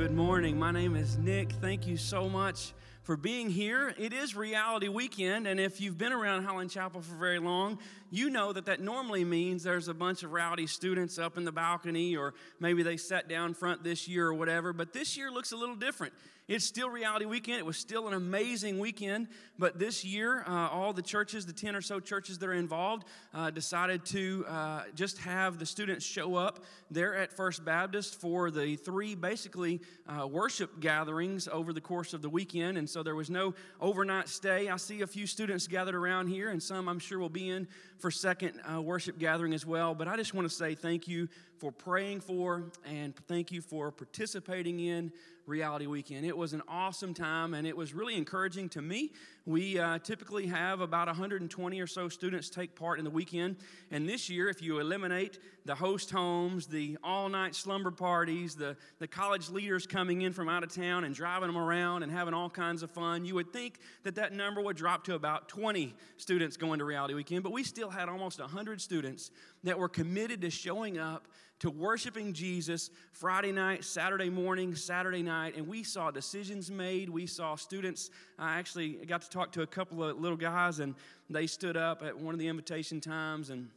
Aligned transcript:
good 0.00 0.16
morning. 0.16 0.58
My 0.58 0.70
name 0.70 0.96
is 0.96 1.18
Nick. 1.18 1.52
Thank 1.60 1.86
you 1.86 1.98
so 1.98 2.26
much 2.26 2.72
for 3.02 3.16
being 3.16 3.50
here. 3.50 3.94
It 3.98 4.12
is 4.12 4.36
Reality 4.36 4.88
Weekend, 4.88 5.46
and 5.46 5.58
if 5.58 5.80
you've 5.80 5.96
been 5.96 6.12
around 6.12 6.44
Highland 6.44 6.70
Chapel 6.70 7.00
for 7.00 7.14
very 7.14 7.38
long, 7.38 7.78
you 8.10 8.28
know 8.28 8.52
that 8.52 8.66
that 8.66 8.80
normally 8.80 9.24
means 9.24 9.62
there's 9.62 9.88
a 9.88 9.94
bunch 9.94 10.22
of 10.22 10.32
rowdy 10.32 10.66
students 10.66 11.18
up 11.18 11.36
in 11.36 11.44
the 11.44 11.52
balcony, 11.52 12.16
or 12.16 12.34
maybe 12.58 12.82
they 12.82 12.96
sat 12.96 13.28
down 13.28 13.54
front 13.54 13.82
this 13.82 14.06
year 14.06 14.26
or 14.26 14.34
whatever. 14.34 14.72
But 14.72 14.92
this 14.92 15.16
year 15.16 15.30
looks 15.30 15.52
a 15.52 15.56
little 15.56 15.76
different. 15.76 16.12
It's 16.50 16.64
still 16.64 16.90
Reality 16.90 17.26
Weekend. 17.26 17.60
It 17.60 17.64
was 17.64 17.76
still 17.76 18.08
an 18.08 18.14
amazing 18.14 18.80
weekend. 18.80 19.28
But 19.56 19.78
this 19.78 20.04
year, 20.04 20.42
uh, 20.48 20.68
all 20.68 20.92
the 20.92 21.00
churches, 21.00 21.46
the 21.46 21.52
10 21.52 21.76
or 21.76 21.80
so 21.80 22.00
churches 22.00 22.38
that 22.38 22.48
are 22.48 22.54
involved, 22.54 23.04
uh, 23.32 23.50
decided 23.50 24.04
to 24.06 24.44
uh, 24.48 24.82
just 24.96 25.18
have 25.18 25.60
the 25.60 25.66
students 25.66 26.04
show 26.04 26.34
up 26.34 26.64
there 26.90 27.14
at 27.14 27.32
First 27.32 27.64
Baptist 27.64 28.20
for 28.20 28.50
the 28.50 28.74
three 28.74 29.14
basically 29.14 29.80
uh, 30.08 30.26
worship 30.26 30.80
gatherings 30.80 31.46
over 31.46 31.72
the 31.72 31.80
course 31.80 32.14
of 32.14 32.20
the 32.20 32.28
weekend. 32.28 32.76
And 32.78 32.89
so 32.90 33.02
there 33.02 33.14
was 33.14 33.30
no 33.30 33.54
overnight 33.80 34.28
stay. 34.28 34.68
I 34.68 34.76
see 34.76 35.02
a 35.02 35.06
few 35.06 35.26
students 35.26 35.66
gathered 35.66 35.94
around 35.94 36.28
here, 36.28 36.50
and 36.50 36.62
some 36.62 36.88
I'm 36.88 36.98
sure 36.98 37.18
will 37.18 37.28
be 37.28 37.50
in 37.50 37.68
for 37.98 38.10
second 38.10 38.60
uh, 38.70 38.80
worship 38.80 39.18
gathering 39.18 39.54
as 39.54 39.64
well. 39.64 39.94
But 39.94 40.08
I 40.08 40.16
just 40.16 40.34
want 40.34 40.48
to 40.48 40.54
say 40.54 40.74
thank 40.74 41.06
you 41.06 41.28
for 41.58 41.70
praying 41.70 42.20
for 42.20 42.64
and 42.86 43.14
thank 43.28 43.52
you 43.52 43.60
for 43.60 43.90
participating 43.90 44.80
in 44.80 45.12
Reality 45.50 45.86
Weekend. 45.86 46.24
It 46.24 46.36
was 46.36 46.52
an 46.52 46.62
awesome 46.68 47.12
time 47.12 47.54
and 47.54 47.66
it 47.66 47.76
was 47.76 47.92
really 47.92 48.16
encouraging 48.16 48.68
to 48.70 48.80
me. 48.80 49.12
We 49.44 49.78
uh, 49.78 49.98
typically 49.98 50.46
have 50.46 50.80
about 50.80 51.08
120 51.08 51.80
or 51.80 51.86
so 51.86 52.08
students 52.08 52.48
take 52.48 52.76
part 52.76 52.98
in 52.98 53.04
the 53.04 53.10
weekend. 53.10 53.56
And 53.90 54.08
this 54.08 54.30
year, 54.30 54.48
if 54.48 54.62
you 54.62 54.78
eliminate 54.78 55.40
the 55.64 55.74
host 55.74 56.10
homes, 56.10 56.66
the 56.66 56.96
all 57.02 57.28
night 57.28 57.54
slumber 57.54 57.90
parties, 57.90 58.54
the, 58.54 58.76
the 59.00 59.08
college 59.08 59.50
leaders 59.50 59.86
coming 59.86 60.22
in 60.22 60.32
from 60.32 60.48
out 60.48 60.62
of 60.62 60.72
town 60.72 61.04
and 61.04 61.14
driving 61.14 61.48
them 61.48 61.58
around 61.58 62.04
and 62.04 62.12
having 62.12 62.32
all 62.32 62.48
kinds 62.48 62.82
of 62.82 62.90
fun, 62.90 63.24
you 63.24 63.34
would 63.34 63.52
think 63.52 63.80
that 64.04 64.14
that 64.14 64.32
number 64.32 64.60
would 64.60 64.76
drop 64.76 65.04
to 65.04 65.14
about 65.14 65.48
20 65.48 65.94
students 66.16 66.56
going 66.56 66.78
to 66.78 66.84
Reality 66.84 67.14
Weekend. 67.14 67.42
But 67.42 67.52
we 67.52 67.64
still 67.64 67.90
had 67.90 68.08
almost 68.08 68.38
100 68.38 68.80
students 68.80 69.32
that 69.64 69.78
were 69.78 69.88
committed 69.88 70.42
to 70.42 70.50
showing 70.50 70.96
up 70.96 71.26
to 71.60 71.70
worshiping 71.70 72.32
Jesus 72.32 72.90
Friday 73.12 73.52
night, 73.52 73.84
Saturday 73.84 74.28
morning, 74.28 74.74
Saturday 74.74 75.22
night, 75.22 75.56
and 75.56 75.68
we 75.68 75.82
saw 75.82 76.10
decisions 76.10 76.70
made. 76.70 77.08
We 77.08 77.26
saw 77.26 77.54
students. 77.54 78.10
I 78.38 78.58
actually 78.58 78.94
got 79.06 79.22
to 79.22 79.30
talk 79.30 79.52
to 79.52 79.62
a 79.62 79.66
couple 79.66 80.02
of 80.02 80.18
little 80.18 80.38
guys, 80.38 80.80
and 80.80 80.94
they 81.28 81.46
stood 81.46 81.76
up 81.76 82.02
at 82.02 82.18
one 82.18 82.34
of 82.34 82.40
the 82.40 82.48
invitation 82.48 83.00
times 83.00 83.50
and 83.50 83.68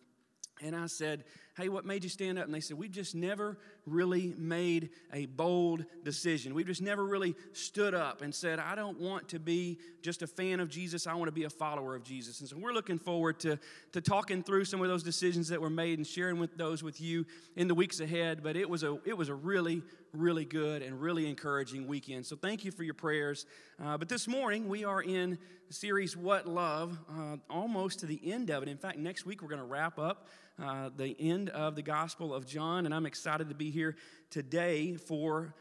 and 0.62 0.76
I 0.76 0.86
said, 0.86 1.26
Hey, 1.56 1.70
what 1.70 1.86
made 1.86 2.04
you 2.04 2.10
stand 2.10 2.40
up? 2.40 2.46
And 2.46 2.54
they 2.54 2.60
said, 2.60 2.80
We've 2.80 2.92
just 2.92 3.14
never 3.14 3.60
really 3.86 4.34
made 4.40 4.90
a 5.12 5.28
bold 5.28 5.86
decision. 6.04 6.56
We've 6.56 6.66
just 6.66 6.82
never 6.82 7.06
really 7.06 7.36
stood 7.52 7.94
up 7.94 8.24
and 8.24 8.34
said, 8.34 8.58
I 8.58 8.74
don't 8.74 9.00
want 9.00 9.30
to 9.30 9.40
be 9.40 9.78
just 10.02 10.24
a 10.24 10.28
fan 10.28 10.60
of 10.60 10.70
Jesus. 10.70 11.06
I 11.06 11.14
want 11.14 11.28
to 11.28 11.34
be 11.34 11.44
a 11.44 11.52
follower 11.52 11.96
of 11.96 12.04
Jesus. 12.04 12.40
And 12.40 12.50
so 12.50 12.58
we're 12.58 12.74
looking 12.74 12.98
forward 12.98 13.40
to, 13.42 13.60
to 13.92 14.02
talking 14.02 14.42
through 14.42 14.66
some 14.66 14.82
of 14.82 14.88
those 14.88 15.04
decisions 15.04 15.48
that 15.50 15.62
were 15.62 15.70
made 15.70 16.00
and 16.00 16.08
sharing 16.08 16.40
with 16.40 16.58
those 16.58 16.82
with 16.82 17.00
you 17.00 17.24
in 17.56 17.68
the 17.68 17.76
weeks 17.76 18.00
ahead. 18.00 18.42
But 18.42 18.56
it 18.56 18.68
was 18.68 18.82
a, 18.82 18.98
it 19.06 19.16
was 19.16 19.30
a 19.30 19.36
really, 19.36 19.84
really 20.12 20.46
good 20.46 20.82
and 20.82 21.00
really 21.00 21.30
encouraging 21.30 21.88
weekend. 21.88 22.26
So 22.26 22.36
thank 22.36 22.66
you 22.66 22.72
for 22.72 22.84
your 22.84 22.96
prayers. 22.96 23.46
Uh, 23.84 23.98
but 23.98 24.10
this 24.10 24.28
morning, 24.28 24.68
we 24.68 24.86
are 24.86 25.04
in 25.04 25.38
the 25.68 25.74
series 25.74 26.18
What 26.18 26.48
Love, 26.48 26.98
uh, 27.10 27.38
almost 27.48 28.00
to 28.00 28.06
the 28.08 28.20
end 28.24 28.50
of 28.50 28.64
it. 28.64 28.70
In 28.70 28.78
fact, 28.78 28.98
next 28.98 29.26
week, 29.26 29.44
we're 29.44 29.50
going 29.50 29.62
to 29.62 29.68
wrap 29.68 30.00
up 30.00 30.28
uh, 30.62 30.90
the 30.96 31.16
end 31.20 31.50
of 31.50 31.76
the 31.76 31.82
Gospel 31.82 32.34
of 32.34 32.46
John, 32.46 32.86
and 32.86 32.94
I'm 32.94 33.06
excited 33.06 33.50
to 33.50 33.56
be 33.56 33.72
here 33.72 33.96
today 34.30 34.96
for. 34.96 35.54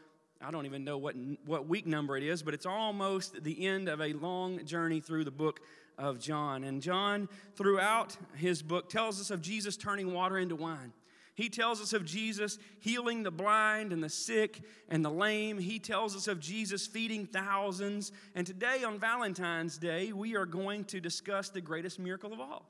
I 0.45 0.51
don't 0.51 0.65
even 0.65 0.83
know 0.83 0.97
what, 0.97 1.15
what 1.45 1.69
week 1.69 1.87
number 1.87 2.17
it 2.17 2.23
is, 2.23 2.43
but 2.43 2.53
it's 2.53 2.65
almost 2.65 3.43
the 3.43 3.65
end 3.65 3.87
of 3.87 4.01
a 4.01 4.11
long 4.11 4.65
journey 4.65 4.99
through 4.99 5.23
the 5.23 5.31
book 5.31 5.61
of 5.97 6.19
John. 6.19 6.65
And 6.65 6.81
John, 6.81 7.29
throughout 7.55 8.17
his 8.35 8.61
book, 8.61 8.89
tells 8.89 9.21
us 9.21 9.31
of 9.31 9.41
Jesus 9.41 9.77
turning 9.77 10.13
water 10.13 10.37
into 10.37 10.57
wine. 10.57 10.91
He 11.35 11.49
tells 11.49 11.81
us 11.81 11.93
of 11.93 12.03
Jesus 12.03 12.59
healing 12.79 13.23
the 13.23 13.31
blind 13.31 13.93
and 13.93 14.03
the 14.03 14.09
sick 14.09 14.61
and 14.89 15.03
the 15.03 15.09
lame. 15.09 15.57
He 15.57 15.79
tells 15.79 16.13
us 16.15 16.27
of 16.27 16.41
Jesus 16.41 16.85
feeding 16.85 17.25
thousands. 17.25 18.11
And 18.35 18.45
today, 18.45 18.83
on 18.83 18.99
Valentine's 18.99 19.77
Day, 19.77 20.11
we 20.11 20.35
are 20.35 20.45
going 20.45 20.83
to 20.85 20.99
discuss 20.99 21.49
the 21.49 21.61
greatest 21.61 21.99
miracle 21.99 22.33
of 22.33 22.39
all 22.39 22.69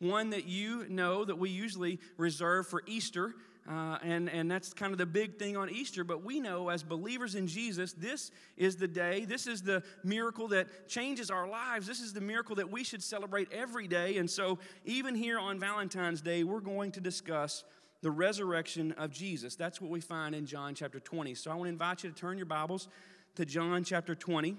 one 0.00 0.30
that 0.30 0.46
you 0.46 0.86
know 0.88 1.24
that 1.24 1.38
we 1.38 1.50
usually 1.50 2.00
reserve 2.16 2.66
for 2.66 2.82
Easter. 2.86 3.34
Uh, 3.68 3.98
and, 4.02 4.28
and 4.30 4.50
that's 4.50 4.72
kind 4.72 4.90
of 4.90 4.98
the 4.98 5.06
big 5.06 5.38
thing 5.38 5.56
on 5.56 5.70
Easter. 5.70 6.02
But 6.02 6.24
we 6.24 6.40
know 6.40 6.70
as 6.70 6.82
believers 6.82 7.34
in 7.34 7.46
Jesus, 7.46 7.92
this 7.92 8.30
is 8.56 8.76
the 8.76 8.88
day, 8.88 9.26
this 9.26 9.46
is 9.46 9.62
the 9.62 9.82
miracle 10.02 10.48
that 10.48 10.88
changes 10.88 11.30
our 11.30 11.46
lives. 11.46 11.86
This 11.86 12.00
is 12.00 12.12
the 12.12 12.22
miracle 12.22 12.56
that 12.56 12.70
we 12.70 12.82
should 12.82 13.02
celebrate 13.02 13.52
every 13.52 13.86
day. 13.86 14.16
And 14.16 14.28
so, 14.28 14.58
even 14.84 15.14
here 15.14 15.38
on 15.38 15.60
Valentine's 15.60 16.20
Day, 16.20 16.42
we're 16.42 16.60
going 16.60 16.90
to 16.92 17.00
discuss 17.00 17.62
the 18.02 18.10
resurrection 18.10 18.92
of 18.92 19.12
Jesus. 19.12 19.56
That's 19.56 19.80
what 19.80 19.90
we 19.90 20.00
find 20.00 20.34
in 20.34 20.46
John 20.46 20.74
chapter 20.74 20.98
20. 20.98 21.34
So, 21.34 21.50
I 21.50 21.54
want 21.54 21.66
to 21.66 21.72
invite 21.72 22.02
you 22.02 22.10
to 22.10 22.16
turn 22.16 22.38
your 22.38 22.46
Bibles 22.46 22.88
to 23.36 23.44
John 23.44 23.84
chapter 23.84 24.14
20. 24.14 24.56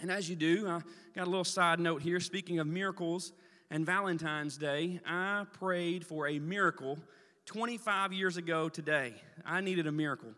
And 0.00 0.10
as 0.10 0.30
you 0.30 0.36
do, 0.36 0.68
I 0.68 0.80
got 1.14 1.26
a 1.26 1.30
little 1.30 1.44
side 1.44 1.80
note 1.80 2.02
here. 2.02 2.18
Speaking 2.18 2.60
of 2.60 2.66
miracles, 2.66 3.32
and 3.72 3.86
Valentine's 3.86 4.58
Day, 4.58 5.00
I 5.06 5.46
prayed 5.58 6.04
for 6.04 6.28
a 6.28 6.38
miracle 6.38 6.98
25 7.46 8.12
years 8.12 8.36
ago 8.36 8.68
today. 8.68 9.14
I 9.46 9.62
needed 9.62 9.86
a 9.86 9.92
miracle. 9.92 10.28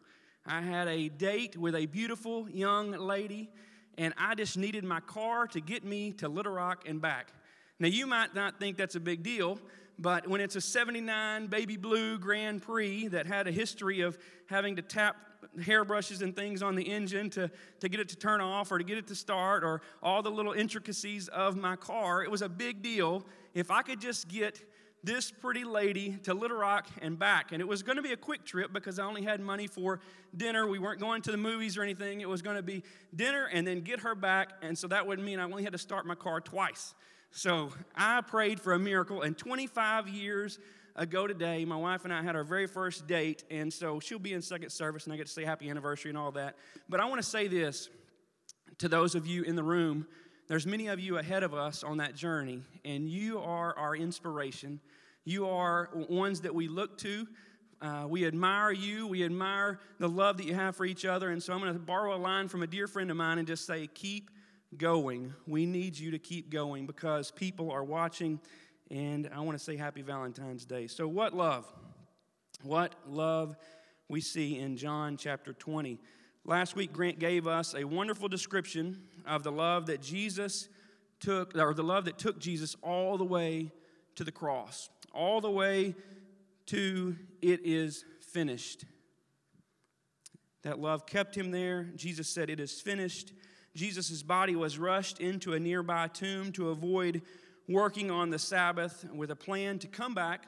I 0.47 0.61
had 0.61 0.87
a 0.87 1.09
date 1.09 1.57
with 1.57 1.75
a 1.75 1.87
beautiful 1.87 2.49
young 2.49 2.93
lady, 2.93 3.51
and 3.99 4.15
I 4.17 4.37
just 4.37 4.57
needed 4.57 4.85
my 4.85 5.01
car 5.01 5.49
to 5.49 5.61
get 5.61 5.83
me 5.85 6.13
to 6.13 6.29
Little 6.29 6.53
Rock 6.53 6.85
and 6.87 7.01
back. 7.03 7.33
Now, 7.81 7.89
you 7.89 8.07
might 8.07 8.37
not 8.37 8.61
think 8.61 8.77
that's 8.77 8.95
a 8.95 9.01
big 9.01 9.25
deal, 9.25 9.59
but 9.99 10.29
when 10.29 10.41
it's 10.41 10.55
a 10.55 10.61
79 10.61 11.49
baby 11.49 11.77
blue 11.77 12.21
Grand 12.21 12.63
Prix 12.63 13.09
that 13.09 13.27
had 13.27 13.49
a 13.49 13.53
history 13.53 14.03
of 14.03 14.17
having 14.47 14.77
to 14.77 14.83
tap 14.83 15.17
hairbrushes 15.63 16.23
and 16.23 16.35
things 16.35 16.63
on 16.63 16.75
the 16.75 16.83
engine 16.83 17.31
to, 17.31 17.51
to 17.81 17.89
get 17.89 18.01
it 18.01 18.09
to 18.11 18.17
turn 18.17 18.41
off 18.41 18.71
or 18.73 18.79
to 18.79 18.85
get 18.85 18.99
it 18.99 19.07
to 19.09 19.15
start 19.15 19.65
or 19.65 19.81
all 20.03 20.23
the 20.23 20.31
little 20.31 20.53
intricacies 20.53 21.29
of 21.29 21.57
my 21.57 21.77
car. 21.77 22.23
It 22.23 22.31
was 22.31 22.43
a 22.43 22.49
big 22.49 22.83
deal 22.83 23.25
if 23.55 23.71
I 23.71 23.83
could 23.83 24.01
just 24.01 24.29
get 24.29 24.61
this 25.05 25.31
pretty 25.31 25.65
lady 25.65 26.17
to 26.23 26.33
Little 26.33 26.57
Rock 26.57 26.89
and 27.03 27.19
back. 27.19 27.53
And 27.53 27.61
it 27.61 27.69
was 27.69 27.83
going 27.83 27.97
to 27.97 28.03
be 28.03 28.13
a 28.13 28.17
quick 28.17 28.45
trip 28.45 28.73
because 28.73 28.99
I 28.99 29.05
only 29.05 29.23
had 29.23 29.39
money 29.39 29.67
for 29.67 30.01
dinner. 30.35 30.67
We 30.67 30.79
weren't 30.79 30.99
going 30.99 31.21
to 31.23 31.31
the 31.31 31.37
movies 31.37 31.77
or 31.77 31.83
anything. 31.83 32.23
It 32.23 32.29
was 32.29 32.41
going 32.41 32.57
to 32.57 32.63
be 32.63 32.83
dinner 33.15 33.49
and 33.53 33.67
then 33.67 33.83
get 33.83 34.01
her 34.01 34.15
back. 34.15 34.53
And 34.63 34.77
so 34.77 34.89
that 34.89 35.07
would 35.07 35.19
mean 35.19 35.39
I 35.39 35.45
only 35.45 35.63
had 35.63 35.73
to 35.73 35.79
start 35.79 36.07
my 36.07 36.15
car 36.15 36.41
twice. 36.41 36.95
So 37.31 37.71
I 37.95 38.21
prayed 38.23 38.61
for 38.61 38.75
a 38.75 38.79
miracle, 38.79 39.23
and 39.23 39.37
25 39.37 40.09
years 40.09 40.59
ago 40.97 41.27
today, 41.27 41.65
my 41.65 41.77
wife 41.77 42.05
and 42.05 42.13
I 42.13 42.23
had 42.23 42.37
our 42.37 42.45
very 42.45 42.67
first 42.67 43.07
date, 43.07 43.45
and 43.51 43.73
so 43.73 44.01
she'll 44.01 44.19
be 44.19 44.33
in 44.33 44.43
second 44.43 44.71
service, 44.71 45.05
and 45.05 45.13
I 45.13 45.17
get 45.17 45.27
to 45.27 45.33
say 45.33 45.45
happy 45.45 45.69
anniversary 45.69 46.11
and 46.11 46.19
all 46.19 46.33
that. 46.33 46.57
But 46.89 47.01
I 47.01 47.07
want 47.07 47.21
to 47.21 47.29
say 47.29 47.49
this 47.49 47.89
to 48.79 48.89
those 48.89 49.15
of 49.15 49.27
you 49.27 49.43
in 49.43 49.57
the 49.57 49.63
room. 49.63 50.07
There's 50.47 50.67
many 50.67 50.89
of 50.89 51.01
you 51.01 51.19
ahead 51.19 51.43
of 51.43 51.55
us 51.55 51.83
on 51.83 51.97
that 51.99 52.15
journey, 52.15 52.63
and 52.85 53.09
you 53.09 53.41
are 53.41 53.77
our 53.77 53.97
inspiration. 53.97 54.81
You 55.25 55.49
are 55.49 55.91
ones 56.09 56.43
that 56.43 56.55
we 56.55 56.69
look 56.69 56.99
to. 56.99 57.27
Uh, 57.81 58.07
we 58.09 58.27
admire 58.27 58.71
you. 58.71 59.07
We 59.07 59.25
admire 59.25 59.81
the 59.99 60.09
love 60.09 60.37
that 60.37 60.47
you 60.47 60.55
have 60.55 60.77
for 60.77 60.85
each 60.85 61.05
other. 61.05 61.31
And 61.31 61.43
so 61.43 61.53
I'm 61.53 61.61
going 61.61 61.73
to 61.73 61.79
borrow 61.79 62.15
a 62.15 62.19
line 62.19 62.49
from 62.49 62.63
a 62.63 62.67
dear 62.67 62.87
friend 62.87 63.11
of 63.11 63.17
mine 63.17 63.39
and 63.39 63.47
just 63.47 63.67
say, 63.67 63.89
keep 63.93 64.31
going. 64.77 65.35
We 65.47 65.67
need 65.67 65.99
you 65.99 66.11
to 66.13 66.19
keep 66.19 66.51
going 66.51 66.87
because 66.87 67.31
people 67.31 67.71
are 67.71 67.85
watching 67.85 68.41
and 68.95 69.29
I 69.35 69.41
want 69.41 69.59
to 69.59 69.65
say 69.65 69.77
happy 69.77 70.03
Valentine's 70.03 70.65
Day. 70.65 70.87
So, 70.87 71.09
what 71.09 71.35
love? 71.35 71.67
What 72.63 72.95
love 73.09 73.57
we 74.09 74.21
see 74.21 74.59
in 74.59 74.77
John 74.77 75.17
chapter 75.17 75.53
20. 75.53 75.99
Last 76.45 76.77
week, 76.77 76.93
Grant 76.93 77.19
gave 77.19 77.49
us 77.49 77.75
a 77.75 77.85
wonderful 77.85 78.29
description 78.29 79.03
of 79.27 79.43
the 79.43 79.51
love 79.51 79.87
that 79.87 80.01
Jesus 80.01 80.69
took, 81.19 81.57
or 81.57 81.75
the 81.75 81.83
love 81.83 82.05
that 82.05 82.19
took 82.19 82.39
Jesus 82.39 82.77
all 82.83 83.19
the 83.19 83.25
way 83.25 83.73
to 84.15 84.23
the 84.23 84.31
cross, 84.31 84.91
all 85.13 85.41
the 85.41 85.51
way 85.51 85.97
to 86.67 87.17
it 87.43 87.63
is 87.65 88.05
finished. 88.21 88.85
That 90.63 90.79
love 90.79 91.05
kept 91.05 91.37
him 91.37 91.51
there. 91.51 91.89
Jesus 91.97 92.29
said, 92.29 92.49
It 92.49 92.61
is 92.61 92.81
finished. 92.81 93.33
Jesus' 93.75 94.23
body 94.23 94.55
was 94.55 94.79
rushed 94.79 95.19
into 95.19 95.55
a 95.55 95.59
nearby 95.59 96.07
tomb 96.07 96.53
to 96.53 96.69
avoid 96.69 97.23
working 97.69 98.11
on 98.11 98.31
the 98.31 98.39
Sabbath 98.39 99.07
with 99.13 99.31
a 99.31 99.37
plan 99.37 99.79
to 99.81 99.87
come 99.87 100.15
back 100.15 100.47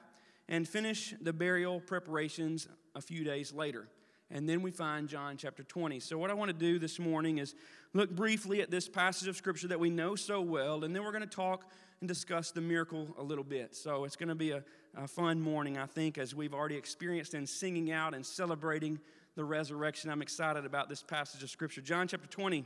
and 0.48 0.68
finish 0.68 1.14
the 1.20 1.32
burial 1.32 1.80
preparations 1.80 2.68
a 2.94 3.00
few 3.00 3.24
days 3.24 3.52
later. 3.52 3.88
And 4.30 4.48
then 4.48 4.60
we 4.60 4.70
find 4.70 5.08
John 5.08 5.36
chapter 5.36 5.62
20. 5.62 6.00
So, 6.00 6.18
what 6.18 6.30
I 6.30 6.34
want 6.34 6.48
to 6.48 6.56
do 6.56 6.78
this 6.78 6.98
morning 6.98 7.38
is 7.38 7.54
look 7.94 8.10
briefly 8.10 8.60
at 8.60 8.70
this 8.70 8.88
passage 8.88 9.28
of 9.28 9.36
Scripture 9.36 9.68
that 9.68 9.78
we 9.78 9.88
know 9.88 10.16
so 10.16 10.40
well, 10.40 10.82
and 10.82 10.94
then 10.94 11.04
we're 11.04 11.12
going 11.12 11.22
to 11.22 11.28
talk 11.28 11.70
and 12.00 12.08
discuss 12.08 12.50
the 12.50 12.60
miracle 12.60 13.14
a 13.18 13.22
little 13.22 13.44
bit. 13.44 13.76
So, 13.76 14.04
it's 14.04 14.16
going 14.16 14.28
to 14.28 14.34
be 14.34 14.50
a, 14.50 14.64
a 14.96 15.06
fun 15.06 15.40
morning, 15.40 15.78
I 15.78 15.86
think, 15.86 16.18
as 16.18 16.34
we've 16.34 16.54
already 16.54 16.76
experienced 16.76 17.34
in 17.34 17.46
singing 17.46 17.92
out 17.92 18.14
and 18.14 18.26
celebrating 18.26 18.98
the 19.36 19.44
resurrection. 19.44 20.10
I'm 20.10 20.22
excited 20.22 20.64
about 20.64 20.88
this 20.88 21.02
passage 21.04 21.44
of 21.44 21.50
Scripture. 21.50 21.80
John 21.80 22.08
chapter 22.08 22.26
20, 22.26 22.64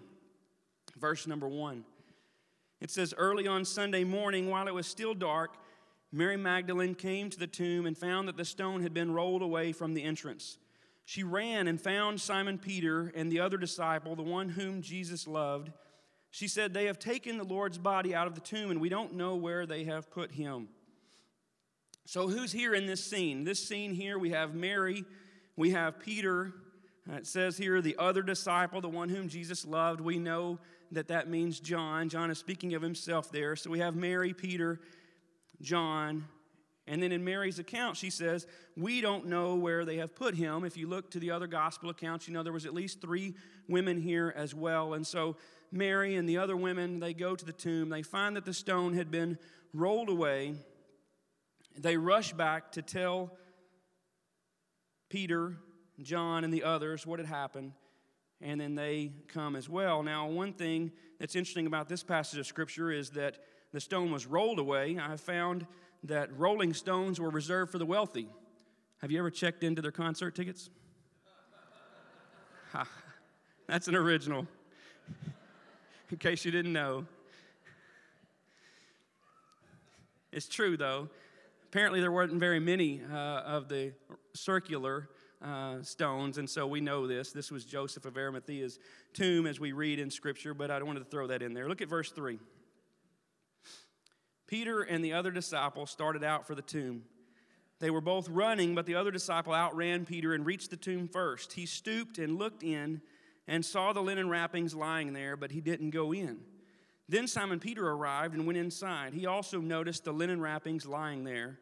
verse 0.99 1.27
number 1.27 1.49
1. 1.49 1.85
It 2.81 2.91
says, 2.91 3.15
Early 3.17 3.47
on 3.47 3.65
Sunday 3.65 4.05
morning, 4.05 4.49
while 4.49 4.67
it 4.67 4.75
was 4.75 4.87
still 4.87 5.15
dark, 5.15 5.57
Mary 6.13 6.37
Magdalene 6.37 6.95
came 6.95 7.31
to 7.31 7.39
the 7.39 7.47
tomb 7.47 7.87
and 7.87 7.97
found 7.97 8.27
that 8.29 8.37
the 8.37 8.45
stone 8.45 8.83
had 8.83 8.95
been 8.95 9.13
rolled 9.13 9.43
away 9.43 9.73
from 9.73 9.95
the 9.95 10.03
entrance. 10.03 10.59
She 11.05 11.23
ran 11.23 11.69
and 11.69 11.81
found 11.81 12.21
Simon 12.21 12.59
Peter 12.59 13.13
and 13.15 13.31
the 13.31 13.41
other 13.41 13.57
disciple, 13.57 14.17
the 14.17 14.23
one 14.23 14.49
whom 14.49 14.83
Jesus 14.83 15.27
loved. 15.27 15.71
She 16.31 16.49
said, 16.49 16.73
They 16.73 16.87
have 16.87 16.99
taken 16.99 17.37
the 17.37 17.45
Lord's 17.45 17.79
body 17.79 18.15
out 18.15 18.27
of 18.27 18.35
the 18.35 18.41
tomb, 18.41 18.71
and 18.71 18.81
we 18.81 18.89
don't 18.89 19.15
know 19.15 19.37
where 19.37 19.67
they 19.67 19.85
have 19.85 20.11
put 20.11 20.33
him. 20.33 20.69
So, 22.07 22.29
who's 22.29 22.53
here 22.53 22.75
in 22.75 22.87
this 22.87 23.05
scene? 23.05 23.45
This 23.45 23.65
scene 23.67 23.95
here, 23.95 24.19
we 24.19 24.31
have 24.31 24.55
Mary, 24.55 25.05
we 25.57 25.71
have 25.71 26.01
Peter. 26.01 26.53
It 27.09 27.27
says 27.27 27.57
here, 27.57 27.81
the 27.81 27.97
other 27.99 28.23
disciple, 28.23 28.81
the 28.81 28.89
one 28.89 29.09
whom 29.09 29.29
Jesus 29.29 29.65
loved. 29.65 30.01
We 30.01 30.19
know 30.19 30.59
that 30.93 31.09
that 31.09 31.29
means 31.29 31.61
John. 31.61 32.09
John 32.09 32.31
is 32.31 32.39
speaking 32.39 32.75
of 32.75 32.83
himself 32.83 33.31
there. 33.31 33.57
So, 33.57 33.71
we 33.71 33.79
have 33.81 33.95
Mary, 33.97 34.35
Peter, 34.35 34.81
John, 35.61 36.25
and 36.91 37.01
then 37.01 37.13
in 37.13 37.23
Mary's 37.23 37.61
account, 37.61 37.97
she 37.97 38.11
says, 38.11 38.49
We 38.77 39.01
don't 39.01 39.27
know 39.27 39.55
where 39.55 39.85
they 39.85 39.99
have 39.99 40.17
put 40.17 40.35
him. 40.35 40.65
If 40.65 40.77
you 40.77 40.89
look 40.89 41.13
to 41.13 41.21
the 41.21 41.31
other 41.31 41.47
gospel 41.47 41.89
accounts, 41.89 42.27
you 42.27 42.35
know 42.35 42.43
there 42.43 42.53
was 42.53 42.67
at 42.67 42.75
least 42.75 43.01
three 43.01 43.37
women 43.69 43.97
here 43.97 44.35
as 44.37 44.57
well. 44.57 44.95
And 44.95 45.07
so 45.07 45.37
Mary 45.71 46.17
and 46.17 46.29
the 46.29 46.39
other 46.39 46.57
women, 46.57 46.99
they 46.99 47.15
go 47.15 47.37
to 47.37 47.45
the 47.45 47.53
tomb. 47.53 47.91
They 47.91 48.03
find 48.03 48.35
that 48.35 48.45
the 48.45 48.53
stone 48.53 48.95
had 48.95 49.09
been 49.09 49.39
rolled 49.73 50.09
away. 50.09 50.55
They 51.79 51.97
rush 51.97 52.33
back 52.33 52.73
to 52.73 52.83
tell 52.83 53.37
Peter, 55.09 55.59
John, 56.03 56.43
and 56.43 56.53
the 56.53 56.65
others 56.65 57.07
what 57.07 57.21
had 57.21 57.29
happened. 57.29 57.73
And 58.43 58.61
then 58.61 58.75
they 58.75 59.13
come 59.29 59.55
as 59.55 59.69
well. 59.69 60.03
Now, 60.03 60.27
one 60.27 60.53
thing 60.53 60.93
that's 61.19 61.37
interesting 61.37 61.67
about 61.67 61.89
this 61.89 62.03
passage 62.03 62.39
of 62.39 62.47
Scripture 62.47 62.91
is 62.91 63.11
that 63.11 63.37
the 63.73 63.81
stone 63.81 64.11
was 64.11 64.27
rolled 64.27 64.59
away. 64.59 64.99
I 65.01 65.17
found 65.17 65.67
that 66.05 66.37
rolling 66.39 66.73
stones 66.73 67.21
were 67.21 67.31
reserved 67.31 67.71
for 67.71 67.79
the 67.79 67.87
wealthy. 67.87 68.29
Have 68.99 69.11
you 69.11 69.19
ever 69.19 69.31
checked 69.31 69.63
into 69.63 69.83
their 69.83 69.93
concert 69.93 70.35
tickets? 70.35 70.71
That's 73.67 73.89
an 73.89 73.95
original, 73.95 74.47
in 76.11 76.17
case 76.17 76.45
you 76.45 76.51
didn't 76.51 76.73
know. 76.73 77.07
It's 80.33 80.49
true, 80.49 80.77
though. 80.77 81.09
Apparently, 81.65 82.01
there 82.01 82.13
weren't 82.13 82.33
very 82.33 82.61
many 82.61 83.01
uh, 83.13 83.17
of 83.17 83.69
the 83.69 83.93
circular 84.33 85.09
uh, 85.43 85.83
stones, 85.83 86.39
and 86.39 86.49
so 86.49 86.67
we 86.67 86.81
know 86.81 87.07
this. 87.07 87.33
This 87.33 87.51
was 87.51 87.65
Joseph 87.65 88.05
of 88.05 88.15
Arimathea's 88.15 88.79
tomb, 89.13 89.47
as 89.47 89.59
we 89.59 89.73
read 89.73 89.99
in 89.99 90.11
Scripture, 90.11 90.55
but 90.55 90.71
I 90.71 90.83
wanted 90.83 91.01
to 91.01 91.11
throw 91.11 91.27
that 91.29 91.43
in 91.43 91.55
there. 91.55 91.69
Look 91.69 91.81
at 91.81 91.89
verse 91.89 92.11
3. 92.11 92.39
Peter 94.47 94.83
and 94.83 95.05
the 95.05 95.13
other 95.13 95.31
disciple 95.31 95.87
started 95.87 96.25
out 96.25 96.47
for 96.47 96.55
the 96.55 96.63
tomb. 96.63 97.05
They 97.79 97.91
were 97.91 98.01
both 98.01 98.29
running, 98.29 98.75
but 98.75 98.85
the 98.85 98.97
other 98.97 99.11
disciple 99.11 99.55
outran 99.55 100.05
Peter 100.05 100.35
and 100.35 100.45
reached 100.45 100.71
the 100.71 100.77
tomb 100.77 101.09
first. 101.09 101.55
He 101.55 101.67
stooped 101.67 102.19
and 102.19 102.37
looked 102.37 102.63
in 102.63 103.01
and 103.49 103.65
saw 103.65 103.93
the 103.93 104.03
linen 104.03 104.29
wrappings 104.29 104.75
lying 104.75 105.13
there, 105.13 105.37
but 105.37 105.51
he 105.51 105.61
didn't 105.61 105.91
go 105.91 106.13
in. 106.13 106.41
Then 107.09 107.27
Simon 107.27 107.59
Peter 107.59 107.89
arrived 107.89 108.35
and 108.35 108.47
went 108.47 108.59
inside. 108.59 109.15
He 109.15 109.27
also 109.27 109.61
noticed 109.61 110.05
the 110.05 110.13
linen 110.13 110.41
wrappings 110.41 110.87
lying 110.87 111.25
there, 111.25 111.59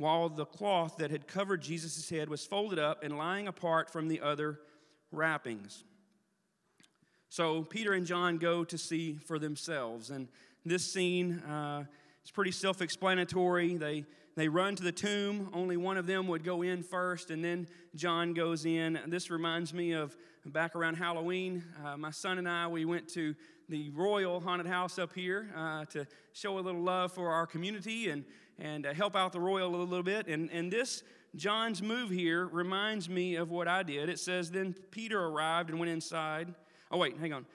while 0.00 0.30
the 0.30 0.46
cloth 0.46 0.96
that 0.96 1.10
had 1.10 1.26
covered 1.26 1.60
Jesus' 1.60 2.08
head 2.08 2.28
was 2.28 2.44
folded 2.44 2.78
up 2.78 3.04
and 3.04 3.18
lying 3.18 3.46
apart 3.46 3.90
from 3.90 4.08
the 4.08 4.20
other 4.20 4.58
wrappings. 5.12 5.84
So 7.28 7.62
Peter 7.62 7.92
and 7.92 8.06
John 8.06 8.38
go 8.38 8.64
to 8.64 8.78
see 8.78 9.18
for 9.26 9.38
themselves. 9.38 10.10
And 10.10 10.28
this 10.64 10.90
scene 10.90 11.40
uh, 11.40 11.84
it's 12.22 12.30
pretty 12.30 12.52
self 12.52 12.82
explanatory. 12.82 13.76
They, 13.76 14.04
they 14.36 14.48
run 14.48 14.76
to 14.76 14.82
the 14.82 14.92
tomb. 14.92 15.50
Only 15.52 15.76
one 15.76 15.96
of 15.96 16.06
them 16.06 16.28
would 16.28 16.44
go 16.44 16.62
in 16.62 16.82
first, 16.82 17.30
and 17.30 17.44
then 17.44 17.66
John 17.94 18.34
goes 18.34 18.64
in. 18.64 19.00
This 19.06 19.30
reminds 19.30 19.74
me 19.74 19.92
of 19.92 20.16
back 20.46 20.76
around 20.76 20.94
Halloween. 20.94 21.64
Uh, 21.84 21.96
my 21.96 22.10
son 22.10 22.38
and 22.38 22.48
I, 22.48 22.66
we 22.68 22.84
went 22.84 23.08
to 23.14 23.34
the 23.70 23.88
Royal 23.90 24.40
Haunted 24.40 24.66
House 24.66 24.98
up 24.98 25.14
here 25.14 25.48
uh, 25.56 25.84
to 25.86 26.04
show 26.32 26.58
a 26.58 26.60
little 26.60 26.82
love 26.82 27.12
for 27.12 27.30
our 27.30 27.46
community 27.46 28.10
and, 28.10 28.24
and 28.58 28.84
uh, 28.84 28.92
help 28.92 29.14
out 29.14 29.32
the 29.32 29.40
Royal 29.40 29.74
a 29.74 29.76
little 29.76 30.02
bit. 30.02 30.26
And, 30.26 30.50
and 30.50 30.72
this, 30.72 31.04
John's 31.36 31.80
move 31.80 32.10
here, 32.10 32.46
reminds 32.48 33.08
me 33.08 33.36
of 33.36 33.50
what 33.50 33.68
I 33.68 33.84
did. 33.84 34.08
It 34.08 34.18
says, 34.18 34.50
Then 34.50 34.74
Peter 34.90 35.24
arrived 35.24 35.70
and 35.70 35.78
went 35.78 35.92
inside. 35.92 36.52
Oh, 36.90 36.98
wait, 36.98 37.16
hang 37.18 37.32
on. 37.32 37.46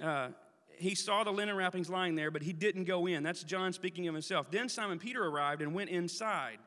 Uh, 0.00 0.28
he 0.76 0.94
saw 0.94 1.24
the 1.24 1.30
linen 1.30 1.56
wrappings 1.56 1.88
lying 1.88 2.16
there, 2.16 2.30
but 2.30 2.42
he 2.42 2.52
didn't 2.52 2.84
go 2.84 3.06
in. 3.06 3.22
That's 3.22 3.42
John 3.42 3.72
speaking 3.72 4.06
of 4.08 4.14
himself. 4.14 4.50
Then 4.50 4.68
Simon 4.68 4.98
Peter 4.98 5.24
arrived 5.24 5.62
and 5.62 5.74
went 5.74 5.88
inside. 5.88 6.58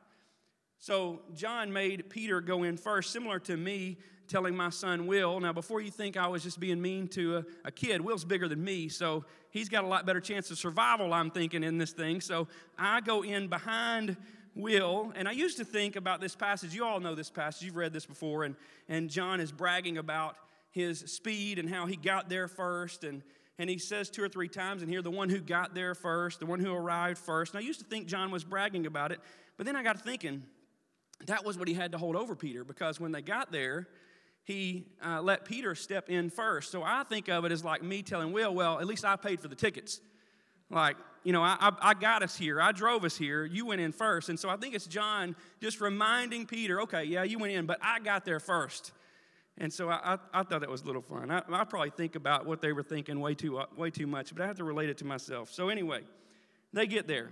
So 0.79 1.21
John 1.35 1.71
made 1.71 2.09
Peter 2.09 2.41
go 2.41 2.63
in 2.63 2.75
first, 2.75 3.11
similar 3.11 3.39
to 3.41 3.55
me 3.55 3.97
telling 4.27 4.55
my 4.55 4.69
son 4.69 5.07
Will. 5.07 5.39
Now, 5.39 5.53
before 5.53 5.81
you 5.81 5.91
think 5.91 6.17
I 6.17 6.27
was 6.27 6.43
just 6.43 6.59
being 6.59 6.81
mean 6.81 7.07
to 7.09 7.37
a, 7.37 7.45
a, 7.65 7.71
kid, 7.71 8.01
Will's 8.01 8.25
bigger 8.25 8.47
than 8.47 8.63
me, 8.63 8.89
so 8.89 9.25
he's 9.51 9.69
got 9.69 9.83
a 9.83 9.87
lot 9.87 10.05
better 10.05 10.19
chance 10.19 10.51
of 10.51 10.57
survival, 10.57 11.13
I'm 11.13 11.31
thinking, 11.31 11.63
in 11.63 11.77
this 11.77 11.91
thing. 11.91 12.21
So 12.21 12.47
I 12.77 13.01
go 13.01 13.23
in 13.23 13.47
behind 13.47 14.17
Will, 14.55 15.11
and 15.15 15.27
I 15.27 15.31
used 15.31 15.57
to 15.57 15.65
think 15.65 15.95
about 15.95 16.21
this 16.21 16.35
passage. 16.35 16.73
You 16.73 16.85
all 16.85 16.99
know 16.99 17.15
this 17.15 17.29
passage, 17.29 17.65
you've 17.65 17.75
read 17.75 17.93
this 17.93 18.05
before, 18.05 18.43
and, 18.43 18.55
and 18.89 19.09
John 19.09 19.39
is 19.39 19.51
bragging 19.51 19.97
about 19.97 20.35
his 20.71 20.99
speed 20.99 21.59
and 21.59 21.69
how 21.69 21.85
he 21.85 21.95
got 21.95 22.29
there 22.29 22.47
first 22.47 23.03
and 23.03 23.21
and 23.57 23.69
he 23.69 23.77
says 23.77 24.09
two 24.09 24.21
or 24.21 24.27
three 24.27 24.49
times 24.49 24.83
in 24.83 24.89
here, 24.89 25.01
the 25.01 25.11
one 25.11 25.29
who 25.29 25.39
got 25.39 25.73
there 25.73 25.95
first, 25.95 26.39
the 26.39 26.45
one 26.45 26.59
who 26.59 26.73
arrived 26.73 27.17
first. 27.17 27.53
And 27.53 27.63
I 27.63 27.65
used 27.65 27.79
to 27.79 27.85
think 27.85 28.07
John 28.07 28.29
was 28.29 28.43
bragging 28.43 28.85
about 28.85 29.11
it, 29.13 29.19
but 29.55 29.65
then 29.65 29.75
I 29.75 29.83
got 29.83 29.99
thinking 30.01 30.43
that 31.27 31.45
was 31.45 31.57
what 31.57 31.67
he 31.67 31.73
had 31.73 31.93
to 31.93 31.97
hold 31.97 32.15
over 32.15 32.35
Peter 32.35 32.63
because 32.63 32.99
when 32.99 33.11
they 33.11 33.21
got 33.21 33.51
there, 33.51 33.87
he 34.45 34.85
uh, 35.03 35.21
let 35.21 35.43
Peter 35.43 35.73
step 35.73 36.07
in 36.07 36.29
first. 36.29 36.71
So 36.71 36.83
I 36.83 37.03
think 37.03 37.27
of 37.29 37.45
it 37.45 37.51
as 37.51 37.63
like 37.63 37.83
me 37.83 38.03
telling 38.03 38.31
Will, 38.31 38.53
well, 38.53 38.79
at 38.79 38.85
least 38.85 39.03
I 39.03 39.15
paid 39.15 39.41
for 39.41 39.47
the 39.47 39.55
tickets. 39.55 39.99
Like, 40.69 40.97
you 41.23 41.33
know, 41.33 41.41
I, 41.41 41.57
I, 41.59 41.71
I, 41.81 41.93
got 41.95 42.21
us 42.21 42.37
here. 42.37 42.61
I 42.61 42.71
drove 42.71 43.03
us 43.03 43.17
here. 43.17 43.45
You 43.45 43.65
went 43.65 43.81
in 43.81 43.91
first. 43.91 44.29
And 44.29 44.39
so 44.39 44.47
I 44.47 44.57
think 44.57 44.75
it's 44.75 44.85
John 44.85 45.35
just 45.61 45.81
reminding 45.81 46.45
Peter, 46.45 46.81
okay, 46.81 47.03
yeah, 47.03 47.23
you 47.23 47.39
went 47.39 47.53
in, 47.53 47.65
but 47.65 47.79
I 47.81 47.99
got 47.99 48.23
there 48.23 48.39
first. 48.39 48.91
And 49.57 49.73
so 49.73 49.89
I, 49.89 50.13
I, 50.13 50.17
I, 50.33 50.43
thought 50.43 50.61
that 50.61 50.69
was 50.69 50.83
a 50.83 50.85
little 50.85 51.01
fun. 51.01 51.31
I, 51.31 51.41
I 51.51 51.63
probably 51.63 51.89
think 51.89 52.15
about 52.15 52.45
what 52.45 52.61
they 52.61 52.71
were 52.71 52.83
thinking 52.83 53.19
way 53.19 53.33
too, 53.33 53.57
uh, 53.57 53.65
way 53.75 53.89
too 53.89 54.05
much, 54.05 54.35
but 54.35 54.43
I 54.43 54.47
have 54.47 54.57
to 54.57 54.63
relate 54.63 54.89
it 54.89 54.99
to 54.99 55.05
myself. 55.05 55.51
So, 55.51 55.69
anyway, 55.69 56.01
they 56.73 56.85
get 56.85 57.07
there. 57.07 57.31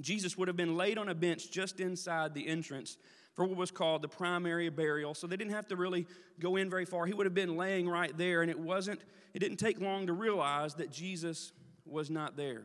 Jesus 0.00 0.36
would 0.36 0.48
have 0.48 0.56
been 0.56 0.76
laid 0.76 0.98
on 0.98 1.08
a 1.08 1.14
bench 1.14 1.50
just 1.50 1.80
inside 1.80 2.34
the 2.34 2.46
entrance 2.46 2.96
for 3.34 3.44
what 3.44 3.56
was 3.56 3.70
called 3.70 4.02
the 4.02 4.08
primary 4.08 4.68
burial. 4.68 5.14
So 5.14 5.26
they 5.26 5.36
didn't 5.36 5.54
have 5.54 5.68
to 5.68 5.76
really 5.76 6.06
go 6.38 6.56
in 6.56 6.68
very 6.68 6.84
far. 6.84 7.06
He 7.06 7.14
would 7.14 7.26
have 7.26 7.34
been 7.34 7.56
laying 7.56 7.88
right 7.88 8.16
there, 8.16 8.42
and 8.42 8.50
it 8.50 8.58
wasn't, 8.58 9.00
it 9.34 9.38
didn't 9.38 9.58
take 9.58 9.80
long 9.80 10.06
to 10.06 10.12
realize 10.12 10.74
that 10.74 10.90
Jesus 10.90 11.52
was 11.86 12.10
not 12.10 12.36
there. 12.36 12.64